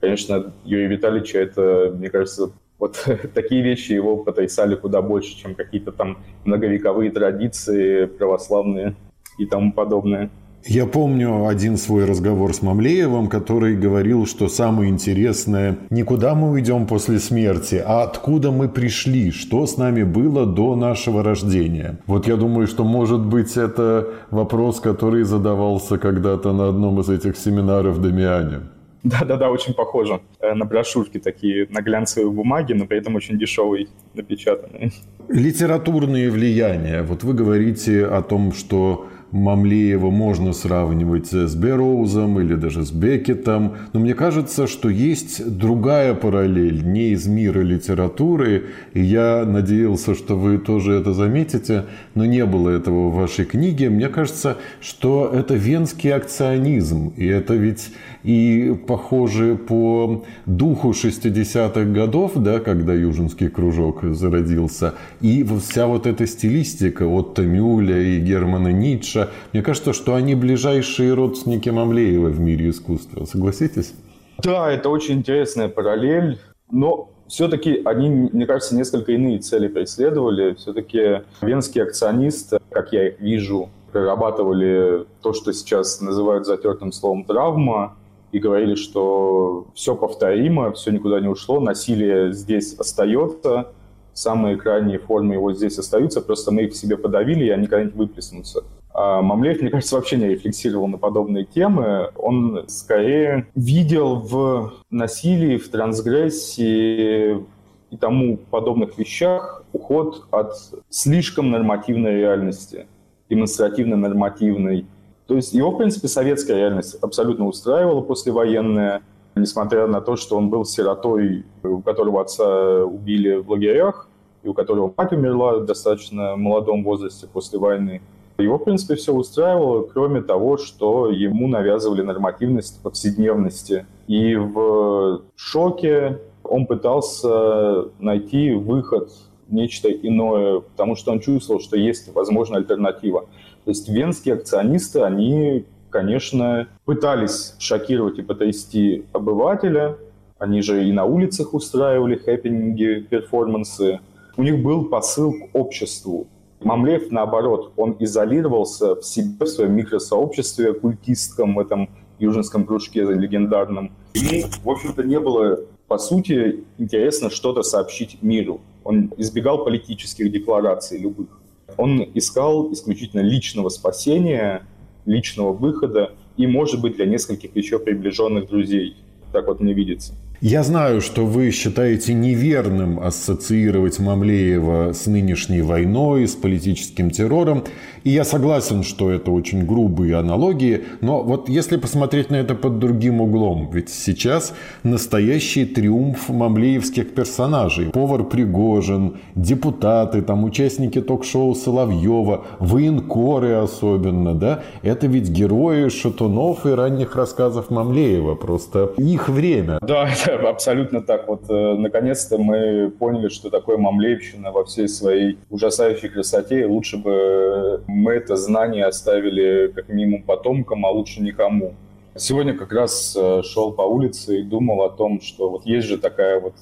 Конечно, 0.00 0.52
Юрия 0.64 0.88
Витальевича 0.88 1.38
это, 1.38 1.92
мне 1.96 2.10
кажется, 2.10 2.50
вот 2.78 3.02
такие 3.34 3.62
вещи 3.62 3.92
его 3.92 4.18
потрясали 4.18 4.74
куда 4.74 5.00
больше, 5.00 5.36
чем 5.36 5.54
какие-то 5.54 5.92
там 5.92 6.18
многовековые 6.44 7.10
традиции 7.10 8.04
православные 8.04 8.94
и 9.38 9.46
тому 9.46 9.72
подобное. 9.72 10.30
Я 10.64 10.86
помню 10.86 11.46
один 11.46 11.76
свой 11.76 12.06
разговор 12.06 12.52
с 12.52 12.60
Мамлеевым, 12.60 13.28
который 13.28 13.76
говорил, 13.76 14.26
что 14.26 14.48
самое 14.48 14.90
интересное 14.90 15.78
не 15.90 16.02
куда 16.02 16.34
мы 16.34 16.50
уйдем 16.50 16.86
после 16.86 17.20
смерти, 17.20 17.82
а 17.84 18.02
откуда 18.02 18.50
мы 18.50 18.68
пришли, 18.68 19.30
что 19.30 19.66
с 19.66 19.76
нами 19.76 20.02
было 20.02 20.44
до 20.44 20.74
нашего 20.74 21.22
рождения. 21.22 21.98
Вот 22.06 22.26
я 22.26 22.36
думаю, 22.36 22.66
что 22.66 22.84
может 22.84 23.20
быть 23.20 23.56
это 23.56 24.08
вопрос, 24.30 24.80
который 24.80 25.22
задавался 25.22 25.98
когда-то 25.98 26.52
на 26.52 26.68
одном 26.68 27.00
из 27.00 27.10
этих 27.10 27.36
семинаров 27.36 28.02
Дамиане. 28.02 28.62
Да-да-да, 29.06 29.50
очень 29.50 29.72
похоже 29.72 30.20
э, 30.40 30.52
на 30.54 30.64
брошюрки 30.64 31.18
такие, 31.18 31.68
на 31.70 31.80
глянцевой 31.80 32.32
бумаге, 32.32 32.74
но 32.74 32.86
при 32.86 32.98
этом 32.98 33.14
очень 33.14 33.38
дешевый 33.38 33.88
напечатанные. 34.14 34.90
Литературные 35.28 36.28
влияния. 36.28 37.02
Вот 37.02 37.22
вы 37.22 37.34
говорите 37.34 38.04
о 38.04 38.22
том, 38.22 38.52
что 38.52 39.06
Мамлеева 39.36 40.10
можно 40.10 40.52
сравнивать 40.52 41.32
с 41.32 41.54
Бероузом 41.54 42.40
или 42.40 42.54
даже 42.54 42.84
с 42.84 42.90
Бекетом, 42.90 43.76
но 43.92 44.00
мне 44.00 44.14
кажется, 44.14 44.66
что 44.66 44.88
есть 44.88 45.58
другая 45.58 46.14
параллель, 46.14 46.84
не 46.84 47.10
из 47.10 47.26
мира 47.26 47.60
литературы, 47.60 48.66
и 48.94 49.02
я 49.02 49.44
надеялся, 49.46 50.14
что 50.14 50.36
вы 50.36 50.58
тоже 50.58 50.94
это 50.94 51.12
заметите, 51.12 51.84
но 52.14 52.24
не 52.24 52.44
было 52.44 52.70
этого 52.70 53.08
в 53.10 53.14
вашей 53.14 53.44
книге. 53.44 53.90
Мне 53.90 54.08
кажется, 54.08 54.56
что 54.80 55.30
это 55.32 55.54
венский 55.54 56.12
акционизм, 56.12 57.12
и 57.16 57.26
это 57.26 57.54
ведь 57.54 57.90
и 58.26 58.74
похоже 58.74 59.54
по 59.56 60.24
духу 60.46 60.90
60-х 60.90 61.84
годов, 61.84 62.32
да, 62.34 62.58
когда 62.58 62.92
Южинский 62.92 63.48
кружок 63.48 64.02
зародился, 64.02 64.94
и 65.20 65.44
вся 65.60 65.86
вот 65.86 66.06
эта 66.06 66.26
стилистика 66.26 67.04
от 67.04 67.34
Тамюля 67.34 67.98
и 67.98 68.18
Германа 68.18 68.72
Ницше, 68.72 69.28
мне 69.52 69.62
кажется, 69.62 69.92
что 69.92 70.16
они 70.16 70.34
ближайшие 70.34 71.14
родственники 71.14 71.70
Мамлеева 71.70 72.28
в 72.28 72.40
мире 72.40 72.70
искусства. 72.70 73.26
Согласитесь? 73.26 73.94
Да, 74.42 74.72
это 74.72 74.88
очень 74.88 75.18
интересная 75.18 75.68
параллель, 75.68 76.40
но 76.70 77.10
все-таки 77.28 77.80
они, 77.84 78.28
мне 78.32 78.46
кажется, 78.46 78.74
несколько 78.74 79.12
иные 79.12 79.38
цели 79.38 79.68
преследовали. 79.68 80.54
Все-таки 80.54 81.22
венские 81.42 81.84
акционисты, 81.84 82.58
как 82.70 82.92
я 82.92 83.08
их 83.08 83.20
вижу, 83.20 83.70
прорабатывали 83.92 85.06
то, 85.22 85.32
что 85.32 85.52
сейчас 85.52 86.00
называют 86.00 86.44
затертым 86.44 86.92
словом 86.92 87.24
травма, 87.24 87.96
и 88.32 88.38
говорили, 88.38 88.74
что 88.74 89.66
все 89.74 89.94
повторимо, 89.94 90.72
все 90.72 90.90
никуда 90.90 91.20
не 91.20 91.28
ушло, 91.28 91.60
насилие 91.60 92.32
здесь 92.32 92.74
остается, 92.74 93.72
самые 94.12 94.56
крайние 94.56 94.98
формы 94.98 95.34
его 95.34 95.52
здесь 95.52 95.78
остаются, 95.78 96.20
просто 96.20 96.50
мы 96.50 96.62
их 96.62 96.72
в 96.72 96.76
себе 96.76 96.96
подавили, 96.96 97.44
и 97.44 97.50
они 97.50 97.66
когда-нибудь 97.66 97.96
выплеснутся. 97.96 98.64
А 98.98 99.20
Мамлеев, 99.20 99.60
мне 99.60 99.70
кажется, 99.70 99.96
вообще 99.96 100.16
не 100.16 100.26
рефлексировал 100.26 100.88
на 100.88 100.96
подобные 100.96 101.44
темы. 101.44 102.10
Он 102.16 102.64
скорее 102.66 103.46
видел 103.54 104.16
в 104.16 104.72
насилии, 104.88 105.58
в 105.58 105.68
трансгрессии 105.68 107.44
и 107.90 107.96
тому 107.98 108.38
подобных 108.38 108.96
вещах 108.96 109.64
уход 109.74 110.24
от 110.30 110.54
слишком 110.88 111.50
нормативной 111.50 112.16
реальности, 112.16 112.86
демонстративно-нормативной, 113.28 114.86
то 115.26 115.34
есть 115.34 115.52
его, 115.52 115.70
в 115.70 115.76
принципе, 115.76 116.08
советская 116.08 116.56
реальность 116.56 116.94
абсолютно 117.02 117.46
устраивала 117.46 118.00
послевоенная, 118.00 119.02
несмотря 119.34 119.86
на 119.86 120.00
то, 120.00 120.16
что 120.16 120.36
он 120.36 120.50
был 120.50 120.64
сиротой, 120.64 121.44
у 121.62 121.80
которого 121.80 122.20
отца 122.20 122.84
убили 122.84 123.36
в 123.36 123.50
лагерях, 123.50 124.08
и 124.42 124.48
у 124.48 124.54
которого 124.54 124.94
мать 124.96 125.12
умерла 125.12 125.58
в 125.58 125.66
достаточно 125.66 126.36
молодом 126.36 126.84
возрасте 126.84 127.26
после 127.26 127.58
войны. 127.58 128.00
Его, 128.38 128.58
в 128.58 128.64
принципе, 128.64 128.94
все 128.94 129.12
устраивало, 129.12 129.82
кроме 129.82 130.20
того, 130.20 130.58
что 130.58 131.10
ему 131.10 131.48
навязывали 131.48 132.02
нормативность 132.02 132.80
повседневности. 132.82 133.86
И 134.06 134.36
в 134.36 135.22
шоке 135.34 136.20
он 136.44 136.66
пытался 136.66 137.86
найти 137.98 138.52
выход, 138.52 139.10
нечто 139.48 139.90
иное, 139.90 140.60
потому 140.60 140.96
что 140.96 141.12
он 141.12 141.20
чувствовал, 141.20 141.60
что 141.60 141.76
есть, 141.76 142.14
возможно, 142.14 142.56
альтернатива. 142.56 143.26
То 143.66 143.70
есть 143.70 143.88
венские 143.88 144.36
акционисты, 144.36 145.00
они, 145.00 145.64
конечно, 145.90 146.68
пытались 146.84 147.56
шокировать 147.58 148.16
и 148.16 148.22
потрясти 148.22 149.04
обывателя. 149.12 149.98
Они 150.38 150.62
же 150.62 150.88
и 150.88 150.92
на 150.92 151.04
улицах 151.04 151.52
устраивали 151.52 152.14
хэппинги, 152.14 153.04
перформансы. 153.10 153.98
У 154.36 154.44
них 154.44 154.62
был 154.62 154.84
посыл 154.84 155.32
к 155.32 155.56
обществу. 155.56 156.28
Мамлев, 156.60 157.10
наоборот, 157.10 157.72
он 157.76 157.96
изолировался 157.98 158.94
в 158.94 159.02
себе, 159.02 159.44
в 159.44 159.48
своем 159.48 159.72
микросообществе 159.72 160.72
культистском, 160.72 161.58
этом 161.58 161.90
южинском 162.20 162.66
кружке 162.66 163.02
легендарном. 163.02 163.90
Ему, 164.14 164.46
в 164.62 164.70
общем-то, 164.70 165.02
не 165.02 165.18
было, 165.18 165.58
по 165.88 165.98
сути, 165.98 166.62
интересно 166.78 167.30
что-то 167.30 167.64
сообщить 167.64 168.22
миру. 168.22 168.60
Он 168.84 169.12
избегал 169.16 169.64
политических 169.64 170.30
деклараций 170.30 170.98
любых. 170.98 171.40
Он 171.76 172.02
искал 172.14 172.72
исключительно 172.72 173.20
личного 173.20 173.68
спасения, 173.68 174.62
личного 175.04 175.52
выхода 175.52 176.12
и, 176.36 176.46
может 176.46 176.80
быть, 176.80 176.96
для 176.96 177.06
нескольких 177.06 177.54
еще 177.56 177.78
приближенных 177.78 178.48
друзей. 178.48 178.96
Так 179.32 179.46
вот 179.46 179.60
мне 179.60 179.72
видится. 179.72 180.14
Я 180.42 180.62
знаю, 180.62 181.00
что 181.00 181.24
вы 181.24 181.50
считаете 181.50 182.12
неверным 182.12 183.00
ассоциировать 183.00 183.98
Мамлеева 183.98 184.92
с 184.92 185.06
нынешней 185.06 185.62
войной, 185.62 186.28
с 186.28 186.34
политическим 186.34 187.10
террором. 187.10 187.64
И 188.04 188.10
я 188.10 188.22
согласен, 188.22 188.82
что 188.82 189.10
это 189.10 189.30
очень 189.30 189.64
грубые 189.64 190.16
аналогии. 190.16 190.84
Но 191.00 191.22
вот 191.22 191.48
если 191.48 191.78
посмотреть 191.78 192.30
на 192.30 192.36
это 192.36 192.54
под 192.54 192.78
другим 192.78 193.22
углом, 193.22 193.70
ведь 193.72 193.88
сейчас 193.88 194.52
настоящий 194.82 195.64
триумф 195.64 196.28
мамлеевских 196.28 197.14
персонажей. 197.14 197.86
Повар 197.86 198.24
Пригожин, 198.24 199.16
депутаты, 199.34 200.20
там 200.20 200.44
участники 200.44 201.00
ток-шоу 201.00 201.54
Соловьева, 201.54 202.44
военкоры 202.58 203.54
особенно, 203.54 204.34
да? 204.34 204.62
Это 204.82 205.06
ведь 205.06 205.30
герои 205.30 205.88
Шатунов 205.88 206.66
и 206.66 206.70
ранних 206.70 207.16
рассказов 207.16 207.70
Мамлеева. 207.70 208.34
Просто 208.34 208.92
их 208.98 209.30
время. 209.30 209.78
Да, 209.80 210.10
абсолютно 210.48 211.02
так. 211.02 211.28
Вот 211.28 211.48
э, 211.48 211.74
наконец-то 211.74 212.38
мы 212.38 212.90
поняли, 212.90 213.28
что 213.28 213.50
такое 213.50 213.76
мамлеевщина 213.76 214.52
во 214.52 214.64
всей 214.64 214.88
своей 214.88 215.38
ужасающей 215.50 216.08
красоте. 216.08 216.66
лучше 216.66 216.96
бы 216.96 217.82
мы 217.86 218.12
это 218.14 218.36
знание 218.36 218.84
оставили 218.86 219.72
как 219.74 219.88
минимум 219.88 220.22
потомкам, 220.22 220.84
а 220.86 220.90
лучше 220.90 221.22
никому. 221.22 221.74
Сегодня 222.14 222.56
как 222.56 222.72
раз 222.72 223.16
э, 223.16 223.42
шел 223.42 223.72
по 223.72 223.82
улице 223.82 224.40
и 224.40 224.42
думал 224.42 224.82
о 224.82 224.90
том, 224.90 225.20
что 225.20 225.50
вот 225.50 225.66
есть 225.66 225.86
же 225.86 225.98
такая 225.98 226.40
вот 226.40 226.54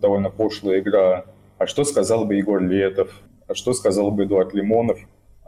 довольно 0.00 0.30
пошлая 0.30 0.80
игра. 0.80 1.24
А 1.58 1.66
что 1.66 1.84
сказал 1.84 2.24
бы 2.24 2.34
Егор 2.34 2.60
Летов? 2.62 3.10
А 3.48 3.54
что 3.54 3.72
сказал 3.72 4.10
бы 4.12 4.24
Эдуард 4.24 4.54
Лимонов? 4.54 5.00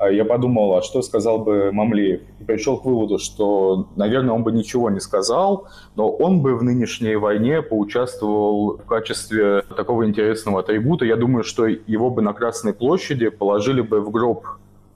А 0.03 0.11
я 0.11 0.25
подумал, 0.25 0.75
а 0.75 0.83
что 0.83 1.01
сказал 1.01 1.38
бы 1.38 1.71
Мамлеев? 1.71 2.23
И 2.41 2.45
пришел 2.45 2.77
к 2.77 2.85
выводу, 2.85 3.21
что, 3.21 3.87
наверное, 3.95 4.35
он 4.35 4.43
бы 4.43 4.51
ничего 4.51 4.91
не 4.91 4.99
сказал, 4.99 5.69
но 5.95 6.11
он 6.11 6.43
бы 6.43 6.57
в 6.57 6.65
нынешней 6.65 7.15
войне 7.15 7.62
поучаствовал 7.62 8.79
в 8.79 8.85
качестве 8.85 9.62
такого 9.77 10.05
интересного 10.05 10.59
атрибута. 10.59 11.05
Я 11.05 11.15
думаю, 11.15 11.45
что 11.45 11.67
его 11.67 12.11
бы 12.11 12.21
на 12.21 12.33
Красной 12.33 12.73
площади 12.75 13.29
положили 13.29 13.81
бы 13.81 14.01
в 14.01 14.11
гроб, 14.11 14.45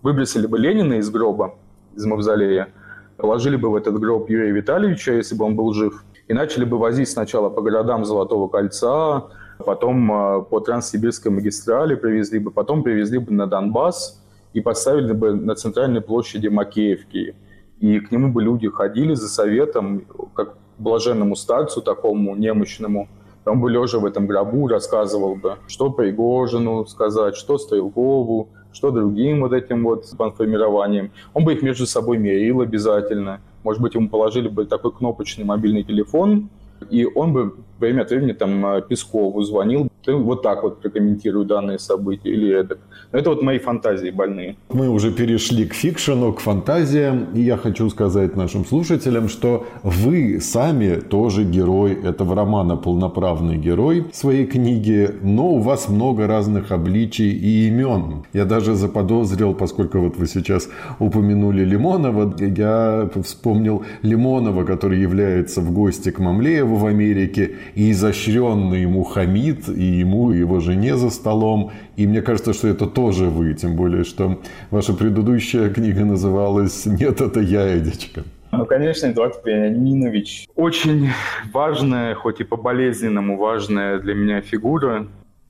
выбросили 0.02 0.48
бы 0.48 0.58
Ленина 0.58 0.94
из 0.94 1.08
гроба, 1.08 1.54
из 1.94 2.04
мавзолея, 2.04 2.70
положили 3.16 3.54
бы 3.54 3.70
в 3.70 3.76
этот 3.76 4.00
гроб 4.00 4.28
Юрия 4.28 4.50
Витальевича, 4.50 5.12
если 5.12 5.36
бы 5.36 5.44
он 5.44 5.54
был 5.54 5.72
жив, 5.72 6.02
и 6.26 6.34
начали 6.34 6.64
бы 6.64 6.78
возить 6.78 7.08
сначала 7.08 7.48
по 7.48 7.62
городам 7.62 8.04
Золотого 8.04 8.48
кольца, 8.48 9.28
потом 9.64 10.12
а, 10.12 10.40
по 10.40 10.58
Транссибирской 10.58 11.30
магистрали 11.30 11.94
привезли 11.94 12.40
бы, 12.40 12.50
потом 12.50 12.82
привезли 12.82 13.18
бы 13.18 13.32
на 13.32 13.46
Донбасс, 13.46 14.20
и 14.56 14.60
поставили 14.62 15.12
бы 15.12 15.34
на 15.34 15.54
центральной 15.54 16.00
площади 16.00 16.48
Макеевки. 16.48 17.34
И 17.78 18.00
к 18.00 18.10
нему 18.10 18.32
бы 18.32 18.42
люди 18.42 18.70
ходили 18.70 19.12
за 19.12 19.28
советом, 19.28 20.06
как 20.34 20.56
блаженному 20.78 21.36
старцу 21.36 21.82
такому 21.82 22.34
немощному. 22.34 23.06
Он 23.44 23.60
бы 23.60 23.70
лежа 23.70 23.98
в 23.98 24.06
этом 24.06 24.26
гробу 24.26 24.66
рассказывал 24.66 25.36
бы, 25.36 25.56
что 25.68 25.90
Пригожину 25.90 26.86
сказать, 26.86 27.36
что 27.36 27.58
Стрелкову, 27.58 28.48
что 28.72 28.90
другим 28.90 29.42
вот 29.42 29.52
этим 29.52 29.84
вот 29.84 30.06
формированием. 30.06 31.10
Он 31.34 31.44
бы 31.44 31.52
их 31.52 31.60
между 31.60 31.86
собой 31.86 32.16
мерил 32.16 32.62
обязательно. 32.62 33.42
Может 33.62 33.82
быть, 33.82 33.94
ему 33.94 34.08
положили 34.08 34.48
бы 34.48 34.64
такой 34.64 34.90
кнопочный 34.90 35.44
мобильный 35.44 35.82
телефон, 35.82 36.48
и 36.88 37.04
он 37.04 37.34
бы 37.34 37.56
время 37.78 38.02
от 38.02 38.10
времени 38.10 38.32
там 38.32 38.82
Пескову 38.88 39.42
звонил, 39.42 39.88
вот 40.06 40.42
так 40.42 40.62
вот 40.62 40.80
прокомментирую 40.80 41.44
данные 41.44 41.78
события 41.78 42.30
или 42.30 42.48
это. 42.48 42.78
Это 43.12 43.30
вот 43.30 43.42
мои 43.42 43.58
фантазии 43.58 44.10
больные. 44.10 44.56
Мы 44.70 44.88
уже 44.88 45.10
перешли 45.10 45.66
к 45.66 45.74
фикшену, 45.74 46.32
к 46.32 46.40
фантазиям. 46.40 47.28
И 47.34 47.40
я 47.40 47.56
хочу 47.56 47.88
сказать 47.90 48.36
нашим 48.36 48.64
слушателям, 48.64 49.28
что 49.28 49.66
вы 49.82 50.40
сами 50.40 51.00
тоже 51.00 51.44
герой 51.44 51.92
этого 51.92 52.34
романа, 52.34 52.76
полноправный 52.76 53.56
герой 53.56 54.04
своей 54.12 54.46
книги, 54.46 55.10
но 55.22 55.48
у 55.48 55.58
вас 55.58 55.88
много 55.88 56.26
разных 56.26 56.72
обличий 56.72 57.32
и 57.32 57.68
имен. 57.68 58.24
Я 58.32 58.44
даже 58.44 58.74
заподозрил, 58.74 59.54
поскольку 59.54 59.98
вот 59.98 60.16
вы 60.16 60.26
сейчас 60.26 60.68
упомянули 60.98 61.64
Лимонова, 61.64 62.34
я 62.38 63.08
вспомнил 63.24 63.84
Лимонова, 64.02 64.64
который 64.64 65.00
является 65.00 65.60
в 65.60 65.72
гости 65.72 66.10
к 66.10 66.18
Мамлееву 66.18 66.76
в 66.76 66.86
Америке, 66.86 67.56
и 67.74 67.90
изощренный 67.90 68.82
ему 68.82 69.04
хамид, 69.04 69.68
и 69.68 69.84
ему, 69.84 70.32
и 70.32 70.38
его 70.38 70.60
жене 70.60 70.96
за 70.96 71.10
столом. 71.10 71.72
И 71.96 72.06
мне 72.06 72.22
кажется, 72.22 72.52
что 72.52 72.68
это 72.68 72.86
тоже 72.86 73.26
вы, 73.26 73.54
тем 73.54 73.76
более, 73.76 74.04
что 74.04 74.40
ваша 74.70 74.92
предыдущая 74.94 75.70
книга 75.70 76.04
называлась 76.04 76.86
«Нет, 76.86 77.20
это 77.20 77.40
я, 77.40 77.76
Эдичка». 77.78 78.24
Ну, 78.52 78.64
конечно, 78.64 79.08
Эдуард 79.08 79.44
Вениаминович. 79.44 80.48
Очень 80.54 81.08
важная, 81.52 82.14
хоть 82.14 82.40
и 82.40 82.44
по-болезненному 82.44 83.36
важная 83.36 83.98
для 83.98 84.14
меня 84.14 84.40
фигура, 84.40 85.06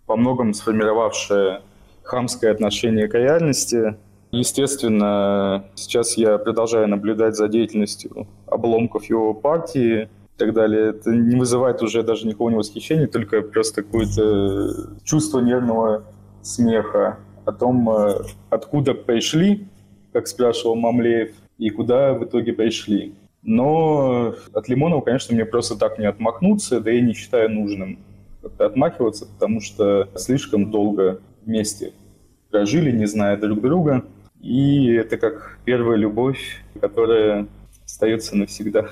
по 0.07 0.17
многом 0.17 0.55
сформировавшая 0.55 1.61
хамское 2.03 2.53
отношение 2.53 3.09
к 3.09 3.15
реальности. 3.15 3.97
Естественно, 4.31 5.65
сейчас 5.75 6.17
я 6.17 6.39
продолжаю 6.39 6.89
наблюдать 6.89 7.37
за 7.37 7.49
деятельностью 7.49 8.27
обломков 8.47 9.05
его 9.05 9.35
партии 9.35 10.09
и 10.37 10.39
так 10.39 10.53
далее. 10.53 10.91
Это 10.91 11.11
не 11.11 11.37
вызывает 11.37 11.83
уже 11.83 12.03
даже 12.03 12.27
никакого 12.27 12.51
не 12.51 12.57
восхищения, 12.57 13.07
только 13.07 13.41
просто 13.43 13.83
какое-то 13.83 14.97
чувство 15.05 15.41
нервного 15.41 16.05
смеха 16.43 17.19
о 17.45 17.53
том, 17.53 17.89
э, 17.89 18.19
откуда 18.51 18.95
пришли, 18.95 19.67
как 20.13 20.27
спрашивал 20.27 20.77
Мамлеев, 20.77 21.33
и 21.59 21.71
куда 21.71 22.13
в 22.13 22.25
итоге 22.25 22.53
пришли. 22.53 23.15
Но 23.43 24.35
от 24.53 24.69
Лимонова, 24.69 25.01
конечно, 25.01 25.35
мне 25.35 25.45
просто 25.45 25.77
так 25.79 25.99
не 25.99 26.07
отмахнуться, 26.07 26.81
да 26.81 26.93
и 26.93 27.01
не 27.01 27.15
считаю 27.15 27.51
нужным 27.51 27.99
отмахиваться, 28.59 29.27
потому 29.27 29.61
что 29.61 30.09
слишком 30.17 30.71
долго 30.71 31.21
вместе 31.45 31.93
прожили, 32.51 32.91
не 32.91 33.07
зная 33.07 33.37
друг 33.37 33.61
друга. 33.61 34.05
И 34.41 34.93
это 34.93 35.17
как 35.17 35.59
первая 35.65 35.97
любовь, 35.97 36.63
которая 36.81 37.47
остается 37.85 38.37
навсегда. 38.37 38.91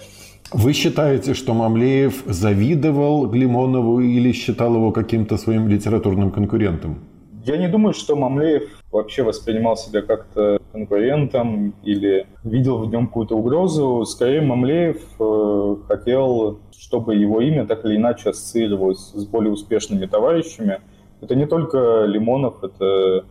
Вы 0.53 0.73
считаете, 0.73 1.35
что 1.35 1.55
Мамлеев 1.55 2.25
завидовал 2.27 3.33
Лимонову 3.33 4.01
или 4.01 4.33
считал 4.33 4.75
его 4.75 4.93
каким-то 4.93 5.37
своим 5.37 5.69
литературным 5.69 6.31
конкурентом? 6.31 6.99
Я 7.45 7.57
не 7.57 7.69
думаю, 7.69 7.93
что 7.93 8.17
Мамлеев 8.17 8.83
вообще 8.91 9.23
воспринимал 9.23 9.77
себя 9.77 10.01
как-то 10.03 10.59
конкурентом 10.73 11.75
или 11.83 12.27
видел 12.43 12.79
в 12.79 12.91
нем 12.91 13.07
какую-то 13.07 13.37
угрозу. 13.37 14.05
Скорее, 14.07 14.41
Мамлеев 14.41 15.03
э, 15.21 15.77
хотел, 15.89 16.61
чтобы 16.77 17.17
его 17.17 17.41
имя 17.41 17.67
так 17.67 17.85
или 17.85 17.97
иначе 17.97 18.31
ассоциировалось 18.31 19.13
с 19.13 19.27
более 19.27 19.53
успешными 19.53 20.07
товарищами. 20.07 20.81
Это 21.21 21.35
не 21.35 21.47
только 21.47 22.05
Лимонов, 22.07 22.63
это 22.63 23.25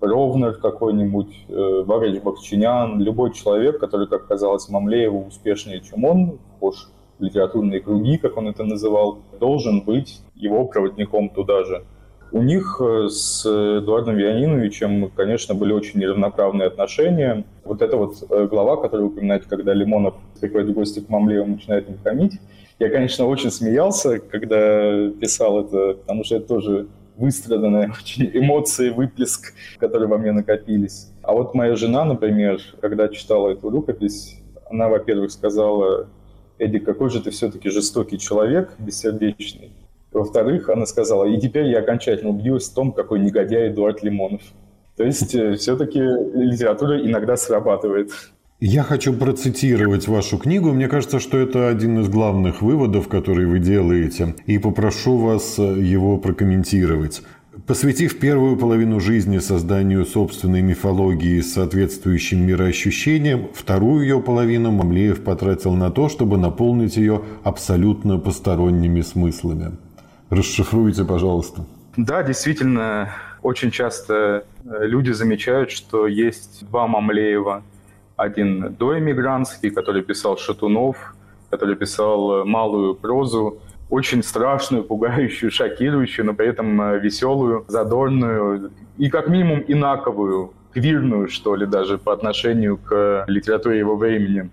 Ровнер 0.00 0.54
какой-нибудь, 0.54 1.46
э, 1.48 1.82
Варич 1.86 2.22
Бахчинян, 2.22 3.00
любой 3.00 3.32
человек, 3.34 3.78
который, 3.78 4.06
как 4.08 4.26
казалось 4.26 4.68
Мамлееву, 4.68 5.26
успешнее, 5.26 5.80
чем 5.80 6.04
он, 6.04 6.38
вхож 6.60 6.88
в 7.18 7.22
литературные 7.22 7.80
круги, 7.80 8.18
как 8.18 8.36
он 8.36 8.48
это 8.48 8.64
называл, 8.64 9.18
должен 9.38 9.80
быть 9.80 10.20
его 10.34 10.66
проводником 10.66 11.30
туда 11.30 11.64
же. 11.64 11.84
У 12.32 12.42
них 12.42 12.80
э, 12.80 13.08
с 13.08 13.44
Эдуардом 13.44 14.16
Вианиновичем, 14.16 15.10
конечно, 15.16 15.54
были 15.54 15.72
очень 15.72 15.98
неравноправные 15.98 16.68
отношения. 16.68 17.44
Вот 17.64 17.82
эта 17.82 17.96
вот 17.96 18.22
э, 18.30 18.46
глава, 18.46 18.76
которую 18.76 19.08
вы 19.08 19.14
упоминаете, 19.14 19.46
когда 19.48 19.74
Лимонов 19.74 20.14
приходит 20.40 20.68
в 20.68 20.72
гости 20.74 21.00
к 21.00 21.08
Мамлееву, 21.08 21.46
начинает 21.46 21.88
им 21.88 21.98
хамить. 22.04 22.34
Я, 22.78 22.88
конечно, 22.88 23.26
очень 23.26 23.50
смеялся, 23.50 24.20
когда 24.20 25.10
писал 25.10 25.64
это, 25.64 25.94
потому 25.94 26.22
что 26.22 26.36
это 26.36 26.46
тоже 26.46 26.86
выстраданные 27.16 27.92
очень 28.00 28.30
эмоции, 28.32 28.90
выплеск, 28.90 29.52
которые 29.78 30.08
во 30.08 30.16
мне 30.16 30.30
накопились. 30.30 31.10
А 31.22 31.32
вот 31.32 31.54
моя 31.54 31.74
жена, 31.74 32.04
например, 32.04 32.60
когда 32.80 33.08
читала 33.08 33.50
эту 33.50 33.70
рукопись, 33.70 34.40
она, 34.70 34.88
во-первых, 34.88 35.32
сказала, 35.32 36.08
Эдик, 36.60 36.84
какой 36.84 37.10
же 37.10 37.20
ты 37.20 37.30
все-таки 37.30 37.70
жестокий 37.70 38.18
человек, 38.18 38.74
бессердечный. 38.78 39.72
Во-вторых, 40.12 40.68
она 40.68 40.86
сказала, 40.86 41.24
и 41.24 41.38
теперь 41.40 41.66
я 41.66 41.80
окончательно 41.80 42.30
убедилась 42.30 42.68
в 42.68 42.74
том, 42.74 42.92
какой 42.92 43.20
негодяй 43.20 43.68
Эдуард 43.68 44.02
Лимонов. 44.02 44.42
То 44.96 45.04
есть 45.04 45.34
э, 45.34 45.54
все-таки 45.54 45.98
литература 45.98 47.00
иногда 47.00 47.36
срабатывает. 47.36 48.10
Я 48.60 48.82
хочу 48.82 49.14
процитировать 49.14 50.06
вашу 50.06 50.36
книгу. 50.36 50.72
Мне 50.72 50.88
кажется, 50.88 51.18
что 51.20 51.38
это 51.38 51.68
один 51.68 52.00
из 52.00 52.10
главных 52.10 52.60
выводов, 52.60 53.08
которые 53.08 53.48
вы 53.48 53.58
делаете, 53.58 54.34
и 54.44 54.58
попрошу 54.58 55.16
вас 55.16 55.58
э, 55.58 55.62
его 55.62 56.18
прокомментировать. 56.18 57.22
Посвятив 57.66 58.20
первую 58.20 58.56
половину 58.56 59.00
жизни 59.00 59.38
созданию 59.38 60.04
собственной 60.04 60.62
мифологии 60.62 61.40
с 61.40 61.54
соответствующим 61.54 62.46
мироощущением, 62.46 63.48
вторую 63.52 64.02
ее 64.02 64.20
половину 64.20 64.70
Мамлеев 64.70 65.24
потратил 65.24 65.74
на 65.74 65.90
то, 65.90 66.08
чтобы 66.08 66.38
наполнить 66.38 66.96
ее 66.96 67.22
абсолютно 67.42 68.18
посторонними 68.18 69.00
смыслами. 69.00 69.72
Расшифруйте, 70.30 71.04
пожалуйста. 71.04 71.64
Да, 71.96 72.22
действительно, 72.22 73.08
очень 73.42 73.72
часто 73.72 74.44
э, 74.64 74.86
люди 74.86 75.10
замечают, 75.10 75.72
что 75.72 76.06
есть 76.06 76.64
два 76.70 76.86
Мамлеева. 76.86 77.64
Один 78.16 78.76
доэмигрантский, 78.78 79.70
который 79.70 80.02
писал 80.02 80.38
Шатунов, 80.38 81.16
который 81.50 81.74
писал 81.74 82.42
э, 82.42 82.44
малую 82.44 82.94
прозу, 82.94 83.58
очень 83.90 84.22
страшную, 84.22 84.84
пугающую, 84.84 85.50
шокирующую, 85.50 86.24
но 86.24 86.34
при 86.34 86.48
этом 86.48 86.80
э, 86.80 87.00
веселую, 87.00 87.64
задорную 87.68 88.70
и 88.96 89.10
как 89.10 89.28
минимум 89.28 89.64
инаковую, 89.66 90.54
квирную, 90.72 91.28
что 91.28 91.56
ли, 91.56 91.66
даже 91.66 91.98
по 91.98 92.12
отношению 92.12 92.78
к 92.78 93.24
литературе 93.26 93.78
его 93.78 93.96
времени. 93.96 94.50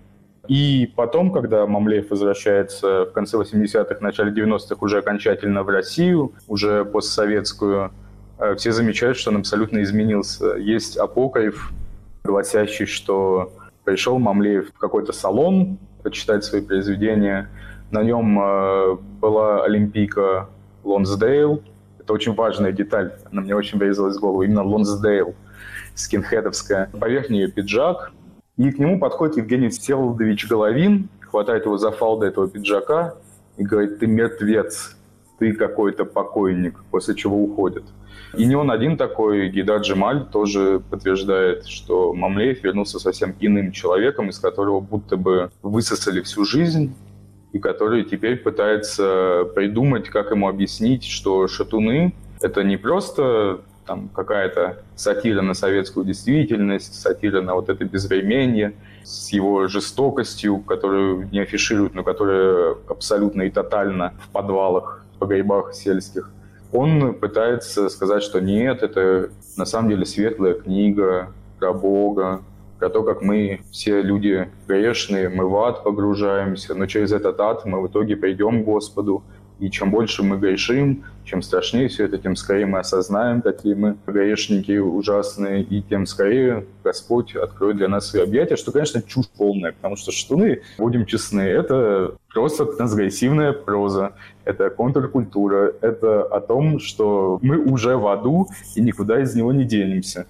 И 0.48 0.90
потом, 0.96 1.30
когда 1.30 1.66
Мамлеев 1.66 2.10
возвращается 2.10 3.04
в 3.04 3.12
конце 3.12 3.36
80-х, 3.36 3.98
начале 4.00 4.32
90-х 4.32 4.76
уже 4.80 4.98
окончательно 4.98 5.62
в 5.62 5.68
Россию, 5.68 6.32
уже 6.48 6.84
постсоветскую, 6.84 7.92
э, 8.38 8.54
все 8.56 8.72
замечают, 8.72 9.18
что 9.18 9.30
он 9.30 9.38
абсолютно 9.38 9.82
изменился. 9.82 10.56
Есть 10.56 10.96
апокриф, 10.96 11.70
гласящий, 12.24 12.86
что 12.86 13.52
пришел 13.84 14.18
Мамлеев 14.18 14.70
в 14.74 14.78
какой-то 14.78 15.12
салон 15.12 15.78
почитать 16.02 16.44
свои 16.44 16.62
произведения. 16.62 17.50
На 17.90 18.02
нем 18.02 18.38
э, 18.38 18.96
была 19.20 19.64
Олимпийка 19.64 20.48
Лонсдейл. 20.84 21.62
Это 21.98 22.12
очень 22.12 22.34
важная 22.34 22.72
деталь, 22.72 23.12
она 23.30 23.42
мне 23.42 23.54
очень 23.54 23.78
врезалась 23.78 24.16
в 24.16 24.20
голову. 24.20 24.42
Именно 24.42 24.64
Лонсдейл, 24.64 25.34
скинхедовская. 25.94 26.90
Поверх 26.98 27.30
нее 27.30 27.48
пиджак, 27.50 28.12
и 28.56 28.70
к 28.70 28.78
нему 28.78 28.98
подходит 28.98 29.36
Евгений 29.36 29.68
Всеволодович 29.68 30.48
Головин, 30.48 31.08
хватает 31.20 31.64
его 31.64 31.78
за 31.78 31.92
фалды 31.92 32.26
этого 32.26 32.48
пиджака 32.48 33.14
и 33.56 33.62
говорит, 33.62 34.00
ты 34.00 34.06
мертвец, 34.06 34.96
ты 35.38 35.52
какой-то 35.52 36.04
покойник, 36.04 36.82
после 36.90 37.14
чего 37.14 37.42
уходит. 37.42 37.84
И 38.36 38.44
не 38.44 38.56
он 38.56 38.70
один 38.70 38.96
такой, 38.96 39.48
Гида 39.48 39.76
Джемаль 39.76 40.26
тоже 40.26 40.82
подтверждает, 40.90 41.66
что 41.66 42.12
Мамлеев 42.12 42.62
вернулся 42.62 42.98
совсем 42.98 43.34
иным 43.40 43.72
человеком, 43.72 44.28
из 44.28 44.38
которого 44.38 44.80
будто 44.80 45.16
бы 45.16 45.50
высосали 45.62 46.20
всю 46.20 46.44
жизнь, 46.44 46.94
и 47.58 47.60
который 47.60 48.04
теперь 48.04 48.36
пытается 48.36 49.46
придумать, 49.54 50.08
как 50.08 50.30
ему 50.30 50.48
объяснить, 50.48 51.04
что 51.04 51.48
шатуны— 51.48 52.14
это 52.40 52.62
не 52.62 52.76
просто 52.76 53.60
там 53.84 54.08
какая-то 54.14 54.82
сатира 54.94 55.42
на 55.42 55.54
советскую 55.54 56.06
действительность, 56.06 57.00
сатира 57.00 57.40
на 57.40 57.54
вот 57.54 57.68
это 57.68 57.84
безвременье 57.84 58.74
с 59.02 59.32
его 59.32 59.66
жестокостью, 59.66 60.58
которую 60.58 61.28
не 61.30 61.40
афишируют, 61.40 61.94
но 61.94 62.04
которая 62.04 62.76
абсолютно 62.88 63.42
и 63.42 63.50
тотально 63.50 64.14
в 64.22 64.28
подвалах, 64.28 65.04
погребах 65.18 65.74
сельских. 65.74 66.30
Он 66.70 67.14
пытается 67.14 67.88
сказать, 67.88 68.22
что 68.22 68.40
нет, 68.40 68.82
это 68.82 69.30
на 69.56 69.64
самом 69.64 69.88
деле 69.88 70.04
светлая 70.04 70.54
книга 70.54 71.32
про 71.58 71.72
Бога, 71.72 72.42
про 72.78 72.88
то, 72.90 73.02
как 73.02 73.22
мы 73.22 73.60
все 73.70 74.02
люди 74.02 74.48
грешные, 74.66 75.28
мы 75.28 75.48
в 75.48 75.56
ад 75.56 75.82
погружаемся, 75.82 76.74
но 76.74 76.86
через 76.86 77.12
этот 77.12 77.38
ад 77.40 77.64
мы 77.64 77.80
в 77.82 77.88
итоге 77.88 78.16
придем 78.16 78.62
к 78.62 78.64
Господу, 78.64 79.24
и 79.58 79.70
чем 79.70 79.90
больше 79.90 80.22
мы 80.22 80.38
грешим, 80.38 81.04
чем 81.24 81.42
страшнее 81.42 81.88
все 81.88 82.04
это, 82.04 82.16
тем 82.18 82.36
скорее 82.36 82.66
мы 82.66 82.78
осознаем, 82.78 83.42
какие 83.42 83.74
мы 83.74 83.96
грешники 84.06 84.78
ужасные, 84.78 85.62
и 85.62 85.82
тем 85.82 86.06
скорее 86.06 86.64
Господь 86.84 87.34
откроет 87.34 87.76
для 87.76 87.88
нас 87.88 88.08
свои 88.08 88.22
объятия, 88.22 88.56
что, 88.56 88.70
конечно, 88.70 89.02
чушь 89.02 89.28
полная, 89.36 89.72
потому 89.72 89.96
что 89.96 90.12
штуны, 90.12 90.62
будем 90.78 91.06
честны, 91.06 91.40
это 91.40 92.14
просто 92.32 92.66
трансгрессивная 92.66 93.52
проза, 93.52 94.12
это 94.44 94.70
контркультура, 94.70 95.74
это 95.80 96.22
о 96.22 96.40
том, 96.40 96.78
что 96.78 97.40
мы 97.42 97.58
уже 97.58 97.96
в 97.96 98.06
аду 98.06 98.46
и 98.76 98.80
никуда 98.80 99.20
из 99.20 99.34
него 99.34 99.52
не 99.52 99.64
денемся. 99.64 100.26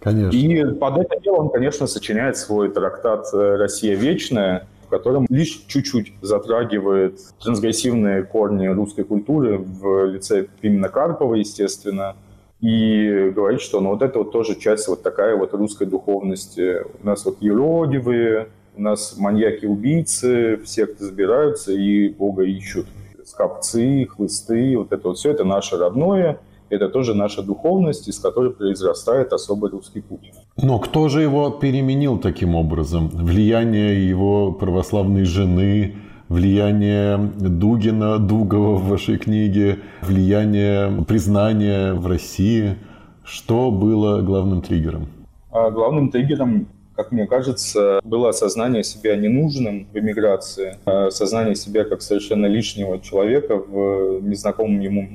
Конечно. 0.00 0.36
И 0.36 0.74
под 0.74 0.98
это 0.98 1.20
дело 1.20 1.36
он, 1.36 1.50
конечно, 1.50 1.86
сочиняет 1.86 2.36
свой 2.36 2.70
трактат 2.70 3.26
«Россия 3.32 3.94
вечная», 3.94 4.66
котором 4.90 5.26
лишь 5.30 5.64
чуть-чуть 5.66 6.12
затрагивает 6.20 7.18
трансгрессивные 7.42 8.24
корни 8.24 8.66
русской 8.66 9.04
культуры 9.04 9.56
в 9.58 10.04
лице 10.06 10.48
именно 10.60 10.88
Карпова, 10.88 11.36
естественно, 11.36 12.16
и 12.60 13.32
говорит, 13.34 13.62
что 13.62 13.80
ну, 13.80 13.90
вот 13.90 14.02
это 14.02 14.18
вот 14.18 14.32
тоже 14.32 14.56
часть 14.56 14.86
вот 14.88 15.02
такая 15.02 15.36
вот 15.36 15.54
русской 15.54 15.86
духовности. 15.86 16.82
У 17.02 17.06
нас 17.06 17.24
вот 17.24 17.38
юродивые, 17.40 18.48
у 18.76 18.82
нас 18.82 19.16
маньяки-убийцы, 19.16 20.60
все, 20.64 20.86
кто 20.86 21.04
забираются 21.04 21.72
и 21.72 22.10
Бога 22.10 22.42
ищут. 22.42 22.86
Скопцы, 23.24 24.06
хлысты, 24.06 24.76
вот 24.76 24.92
это 24.92 25.08
вот 25.08 25.18
все, 25.18 25.30
это 25.30 25.44
наше 25.44 25.78
родное– 25.78 26.38
это 26.70 26.88
тоже 26.88 27.14
наша 27.14 27.42
духовность, 27.42 28.08
из 28.08 28.18
которой 28.18 28.50
произрастает 28.50 29.32
особый 29.32 29.70
русский 29.70 30.00
путь. 30.00 30.32
Но 30.56 30.78
кто 30.78 31.08
же 31.08 31.22
его 31.22 31.50
переменил 31.50 32.18
таким 32.18 32.54
образом? 32.54 33.08
Влияние 33.12 34.08
его 34.08 34.52
православной 34.52 35.24
жены, 35.24 35.96
влияние 36.28 37.18
Дугина, 37.18 38.18
Дугова 38.18 38.76
в 38.76 38.88
вашей 38.88 39.18
книге, 39.18 39.80
влияние 40.02 41.04
признания 41.04 41.92
в 41.92 42.06
России. 42.06 42.76
Что 43.24 43.70
было 43.70 44.22
главным 44.22 44.62
триггером? 44.62 45.08
А 45.52 45.70
главным 45.70 46.10
триггером 46.10 46.68
как 47.00 47.12
мне 47.12 47.26
кажется, 47.26 48.00
было 48.04 48.28
осознание 48.28 48.84
себя 48.84 49.16
ненужным 49.16 49.86
в 49.90 49.98
эмиграции, 49.98 50.76
а 50.84 51.06
осознание 51.06 51.54
себя 51.54 51.84
как 51.84 52.02
совершенно 52.02 52.44
лишнего 52.44 53.00
человека 53.00 53.56
в 53.56 54.20
незнакомом 54.20 54.80
ему 54.80 55.08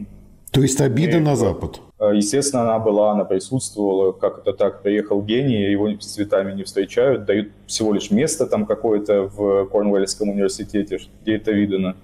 то 0.55 0.61
есть 0.61 0.79
обида 0.79 1.19
на 1.19 1.35
Запад? 1.35 1.81
А, 1.99 2.13
естественно, 2.13 2.63
она 2.63 2.79
была, 2.79 3.11
она 3.11 3.25
присутствовала. 3.25 4.13
Как 4.13 4.39
это 4.39 4.53
так? 4.53 4.81
Приехал 4.81 5.21
гений, 5.21 5.69
его 5.69 5.89
с 5.99 6.13
цветами 6.13 6.53
не 6.53 6.63
встречают, 6.63 7.25
дают 7.25 7.49
всего 7.67 7.91
лишь 7.93 8.09
место 8.09 8.47
там 8.47 8.65
какое-то 8.65 9.23
в 9.23 9.65
Корнуэльском 9.65 10.29
университете, 10.29 10.99
где 11.21 11.35
это 11.35 11.51
видано. 11.51 11.97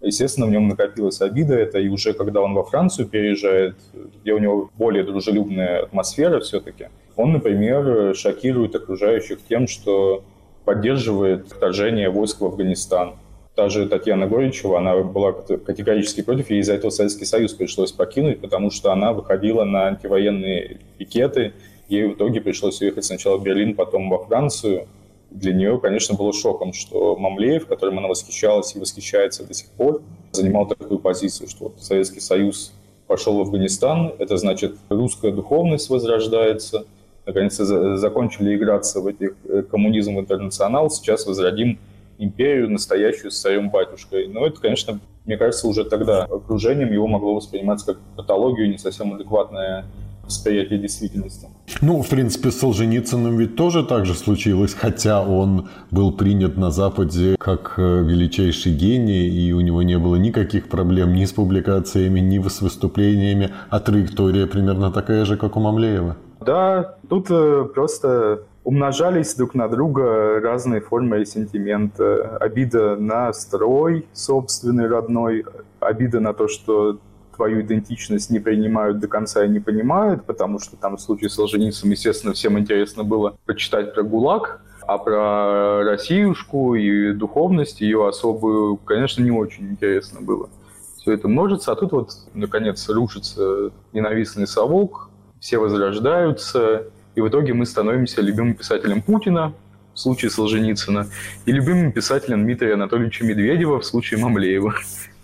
Естественно, 0.00 0.46
в 0.46 0.50
нем 0.50 0.66
накопилась 0.66 1.20
обида 1.20 1.54
это, 1.54 1.78
и 1.78 1.88
уже 1.88 2.12
когда 2.12 2.40
он 2.40 2.54
во 2.54 2.64
Францию 2.64 3.06
переезжает, 3.06 3.76
где 4.20 4.32
у 4.32 4.38
него 4.38 4.68
более 4.76 5.04
дружелюбная 5.04 5.84
атмосфера 5.84 6.40
все-таки, 6.40 6.88
он, 7.14 7.32
например, 7.32 8.16
шокирует 8.16 8.74
окружающих 8.74 9.38
тем, 9.48 9.68
что 9.68 10.24
поддерживает 10.64 11.46
вторжение 11.46 12.10
войск 12.10 12.40
в 12.40 12.46
Афганистан. 12.46 13.14
Та 13.54 13.68
же 13.68 13.86
Татьяна 13.86 14.26
Горичева, 14.26 14.78
она 14.78 14.96
была 14.96 15.32
категорически 15.32 16.22
против, 16.22 16.50
и 16.50 16.58
из-за 16.58 16.72
этого 16.72 16.90
Советский 16.90 17.26
Союз 17.26 17.52
пришлось 17.52 17.92
покинуть, 17.92 18.40
потому 18.40 18.70
что 18.70 18.92
она 18.92 19.12
выходила 19.12 19.64
на 19.64 19.88
антивоенные 19.88 20.78
пикеты, 20.96 21.52
ей 21.88 22.06
в 22.08 22.14
итоге 22.14 22.40
пришлось 22.40 22.80
уехать 22.80 23.04
сначала 23.04 23.36
в 23.36 23.42
Берлин, 23.42 23.74
потом 23.74 24.08
во 24.08 24.24
Францию. 24.24 24.88
Для 25.30 25.52
нее, 25.52 25.78
конечно, 25.78 26.14
было 26.14 26.32
шоком, 26.32 26.72
что 26.72 27.16
Мамлеев, 27.16 27.66
которым 27.66 27.98
она 27.98 28.08
восхищалась 28.08 28.74
и 28.74 28.78
восхищается 28.78 29.46
до 29.46 29.52
сих 29.52 29.68
пор, 29.70 30.02
занимал 30.30 30.66
такую 30.66 30.98
позицию, 30.98 31.48
что 31.48 31.64
вот 31.64 31.74
Советский 31.82 32.20
Союз 32.20 32.72
пошел 33.06 33.36
в 33.36 33.40
Афганистан, 33.42 34.14
это 34.18 34.38
значит 34.38 34.76
русская 34.88 35.30
духовность 35.30 35.90
возрождается, 35.90 36.86
наконец-то 37.26 37.96
закончили 37.96 38.56
играться 38.56 39.00
в 39.00 39.06
этих 39.06 39.34
э, 39.44 39.62
коммунизм 39.62 40.18
интернационал, 40.18 40.90
сейчас 40.90 41.26
возродим 41.26 41.78
империю 42.22 42.70
настоящую 42.70 43.30
с 43.30 43.40
царем-батюшкой. 43.40 44.28
Но 44.28 44.46
это, 44.46 44.60
конечно, 44.60 45.00
мне 45.24 45.36
кажется, 45.36 45.68
уже 45.68 45.84
тогда 45.84 46.24
окружением 46.24 46.92
его 46.92 47.06
могло 47.06 47.34
восприниматься 47.34 47.86
как 47.86 47.98
патологию, 48.16 48.70
не 48.70 48.78
совсем 48.78 49.14
адекватное 49.14 49.84
восприятие 50.24 50.78
действительности. 50.78 51.48
Ну, 51.80 52.00
в 52.00 52.08
принципе, 52.08 52.50
с 52.50 52.60
Солженицыным 52.60 53.36
ведь 53.38 53.56
тоже 53.56 53.84
так 53.84 54.06
же 54.06 54.14
случилось, 54.14 54.72
хотя 54.72 55.22
он 55.22 55.68
был 55.90 56.12
принят 56.12 56.56
на 56.56 56.70
Западе 56.70 57.36
как 57.38 57.74
э, 57.76 58.02
величайший 58.02 58.72
гений, 58.72 59.28
и 59.28 59.52
у 59.52 59.60
него 59.60 59.82
не 59.82 59.98
было 59.98 60.16
никаких 60.16 60.68
проблем 60.68 61.14
ни 61.14 61.24
с 61.24 61.32
публикациями, 61.32 62.20
ни 62.20 62.38
с 62.46 62.60
выступлениями, 62.60 63.50
а 63.68 63.80
траектория 63.80 64.46
примерно 64.46 64.92
такая 64.92 65.24
же, 65.24 65.36
как 65.36 65.56
у 65.56 65.60
Мамлеева. 65.60 66.16
Да, 66.40 66.96
тут 67.08 67.26
э, 67.30 67.64
просто 67.74 68.42
умножались 68.64 69.34
друг 69.34 69.54
на 69.54 69.68
друга 69.68 70.40
разные 70.40 70.80
формы 70.80 71.18
ресентимента. 71.18 72.36
Обида 72.38 72.96
на 72.96 73.32
строй 73.32 74.06
собственный, 74.12 74.88
родной, 74.88 75.44
обида 75.80 76.20
на 76.20 76.32
то, 76.32 76.48
что 76.48 76.98
твою 77.34 77.62
идентичность 77.62 78.30
не 78.30 78.38
принимают 78.38 78.98
до 78.98 79.08
конца 79.08 79.44
и 79.44 79.48
не 79.48 79.58
понимают, 79.58 80.24
потому 80.24 80.58
что 80.58 80.76
там 80.76 80.96
в 80.96 81.00
случае 81.00 81.30
с 81.30 81.34
Солженицыным, 81.34 81.92
естественно, 81.92 82.34
всем 82.34 82.58
интересно 82.58 83.04
было 83.04 83.36
почитать 83.46 83.94
про 83.94 84.02
ГУЛАГ, 84.02 84.60
а 84.86 84.98
про 84.98 85.82
Россиюшку 85.84 86.74
и 86.74 87.12
духовность 87.12 87.80
ее 87.80 88.06
особую, 88.06 88.76
конечно, 88.76 89.22
не 89.22 89.30
очень 89.30 89.70
интересно 89.70 90.20
было. 90.20 90.50
Все 90.98 91.12
это 91.12 91.26
множится, 91.26 91.72
а 91.72 91.74
тут 91.74 91.92
вот, 91.92 92.10
наконец, 92.34 92.88
рушится 92.88 93.70
ненавистный 93.92 94.46
совок, 94.46 95.10
все 95.40 95.58
возрождаются, 95.58 96.84
и 97.14 97.20
в 97.20 97.28
итоге 97.28 97.54
мы 97.54 97.66
становимся 97.66 98.20
любимым 98.20 98.54
писателем 98.54 99.02
Путина, 99.02 99.52
в 99.94 99.98
случае 99.98 100.30
Солженицына, 100.30 101.06
и 101.44 101.52
любимым 101.52 101.92
писателем 101.92 102.44
Дмитрия 102.44 102.74
Анатольевича 102.74 103.24
Медведева 103.24 103.80
в 103.80 103.84
случае 103.84 104.20
Мамлеева. 104.20 104.74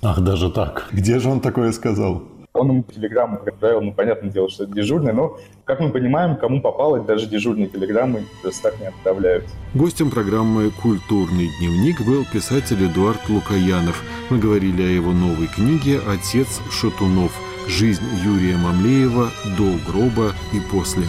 Ах, 0.03 0.20
даже 0.20 0.51
так. 0.51 0.88
Где 0.92 1.18
же 1.18 1.29
он 1.29 1.40
такое 1.40 1.72
сказал? 1.72 2.22
Он 2.55 2.68
ему 2.68 2.83
телеграмму 2.83 3.37
отправил, 3.37 3.81
ну, 3.83 3.92
понятное 3.92 4.31
дело, 4.31 4.48
что 4.48 4.64
это 4.64 4.72
дежурный, 4.72 5.12
но, 5.12 5.38
как 5.64 5.81
мы 5.81 5.90
понимаем, 5.90 6.37
кому 6.37 6.61
попало, 6.61 7.01
даже 7.01 7.27
дежурные 7.27 7.68
телеграммы 7.68 8.24
просто 8.42 8.70
так 8.70 8.81
не 8.81 8.87
отправляют. 8.87 9.44
Гостем 9.74 10.11
программы 10.11 10.70
«Культурный 10.70 11.48
дневник» 11.61 12.01
был 12.01 12.24
писатель 12.33 12.85
Эдуард 12.85 13.29
Лукаянов. 13.29 14.03
Мы 14.31 14.38
говорили 14.38 14.83
о 14.83 14.87
его 14.87 15.12
новой 15.12 15.46
книге 15.46 16.01
«Отец 16.09 16.61
Шатунов. 16.70 17.33
Жизнь 17.68 18.05
Юрия 18.24 18.57
Мамлеева 18.57 19.31
до 19.57 19.77
гроба 19.87 20.33
и 20.53 20.61
после». 20.72 21.05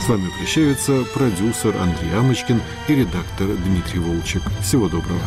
С 0.00 0.08
вами 0.08 0.30
прощаются 0.38 1.04
продюсер 1.14 1.76
Андрей 1.76 2.14
Амочкин 2.16 2.60
и 2.88 2.94
редактор 2.94 3.48
Дмитрий 3.48 4.00
Волчек. 4.00 4.42
Всего 4.62 4.88
доброго. 4.88 5.20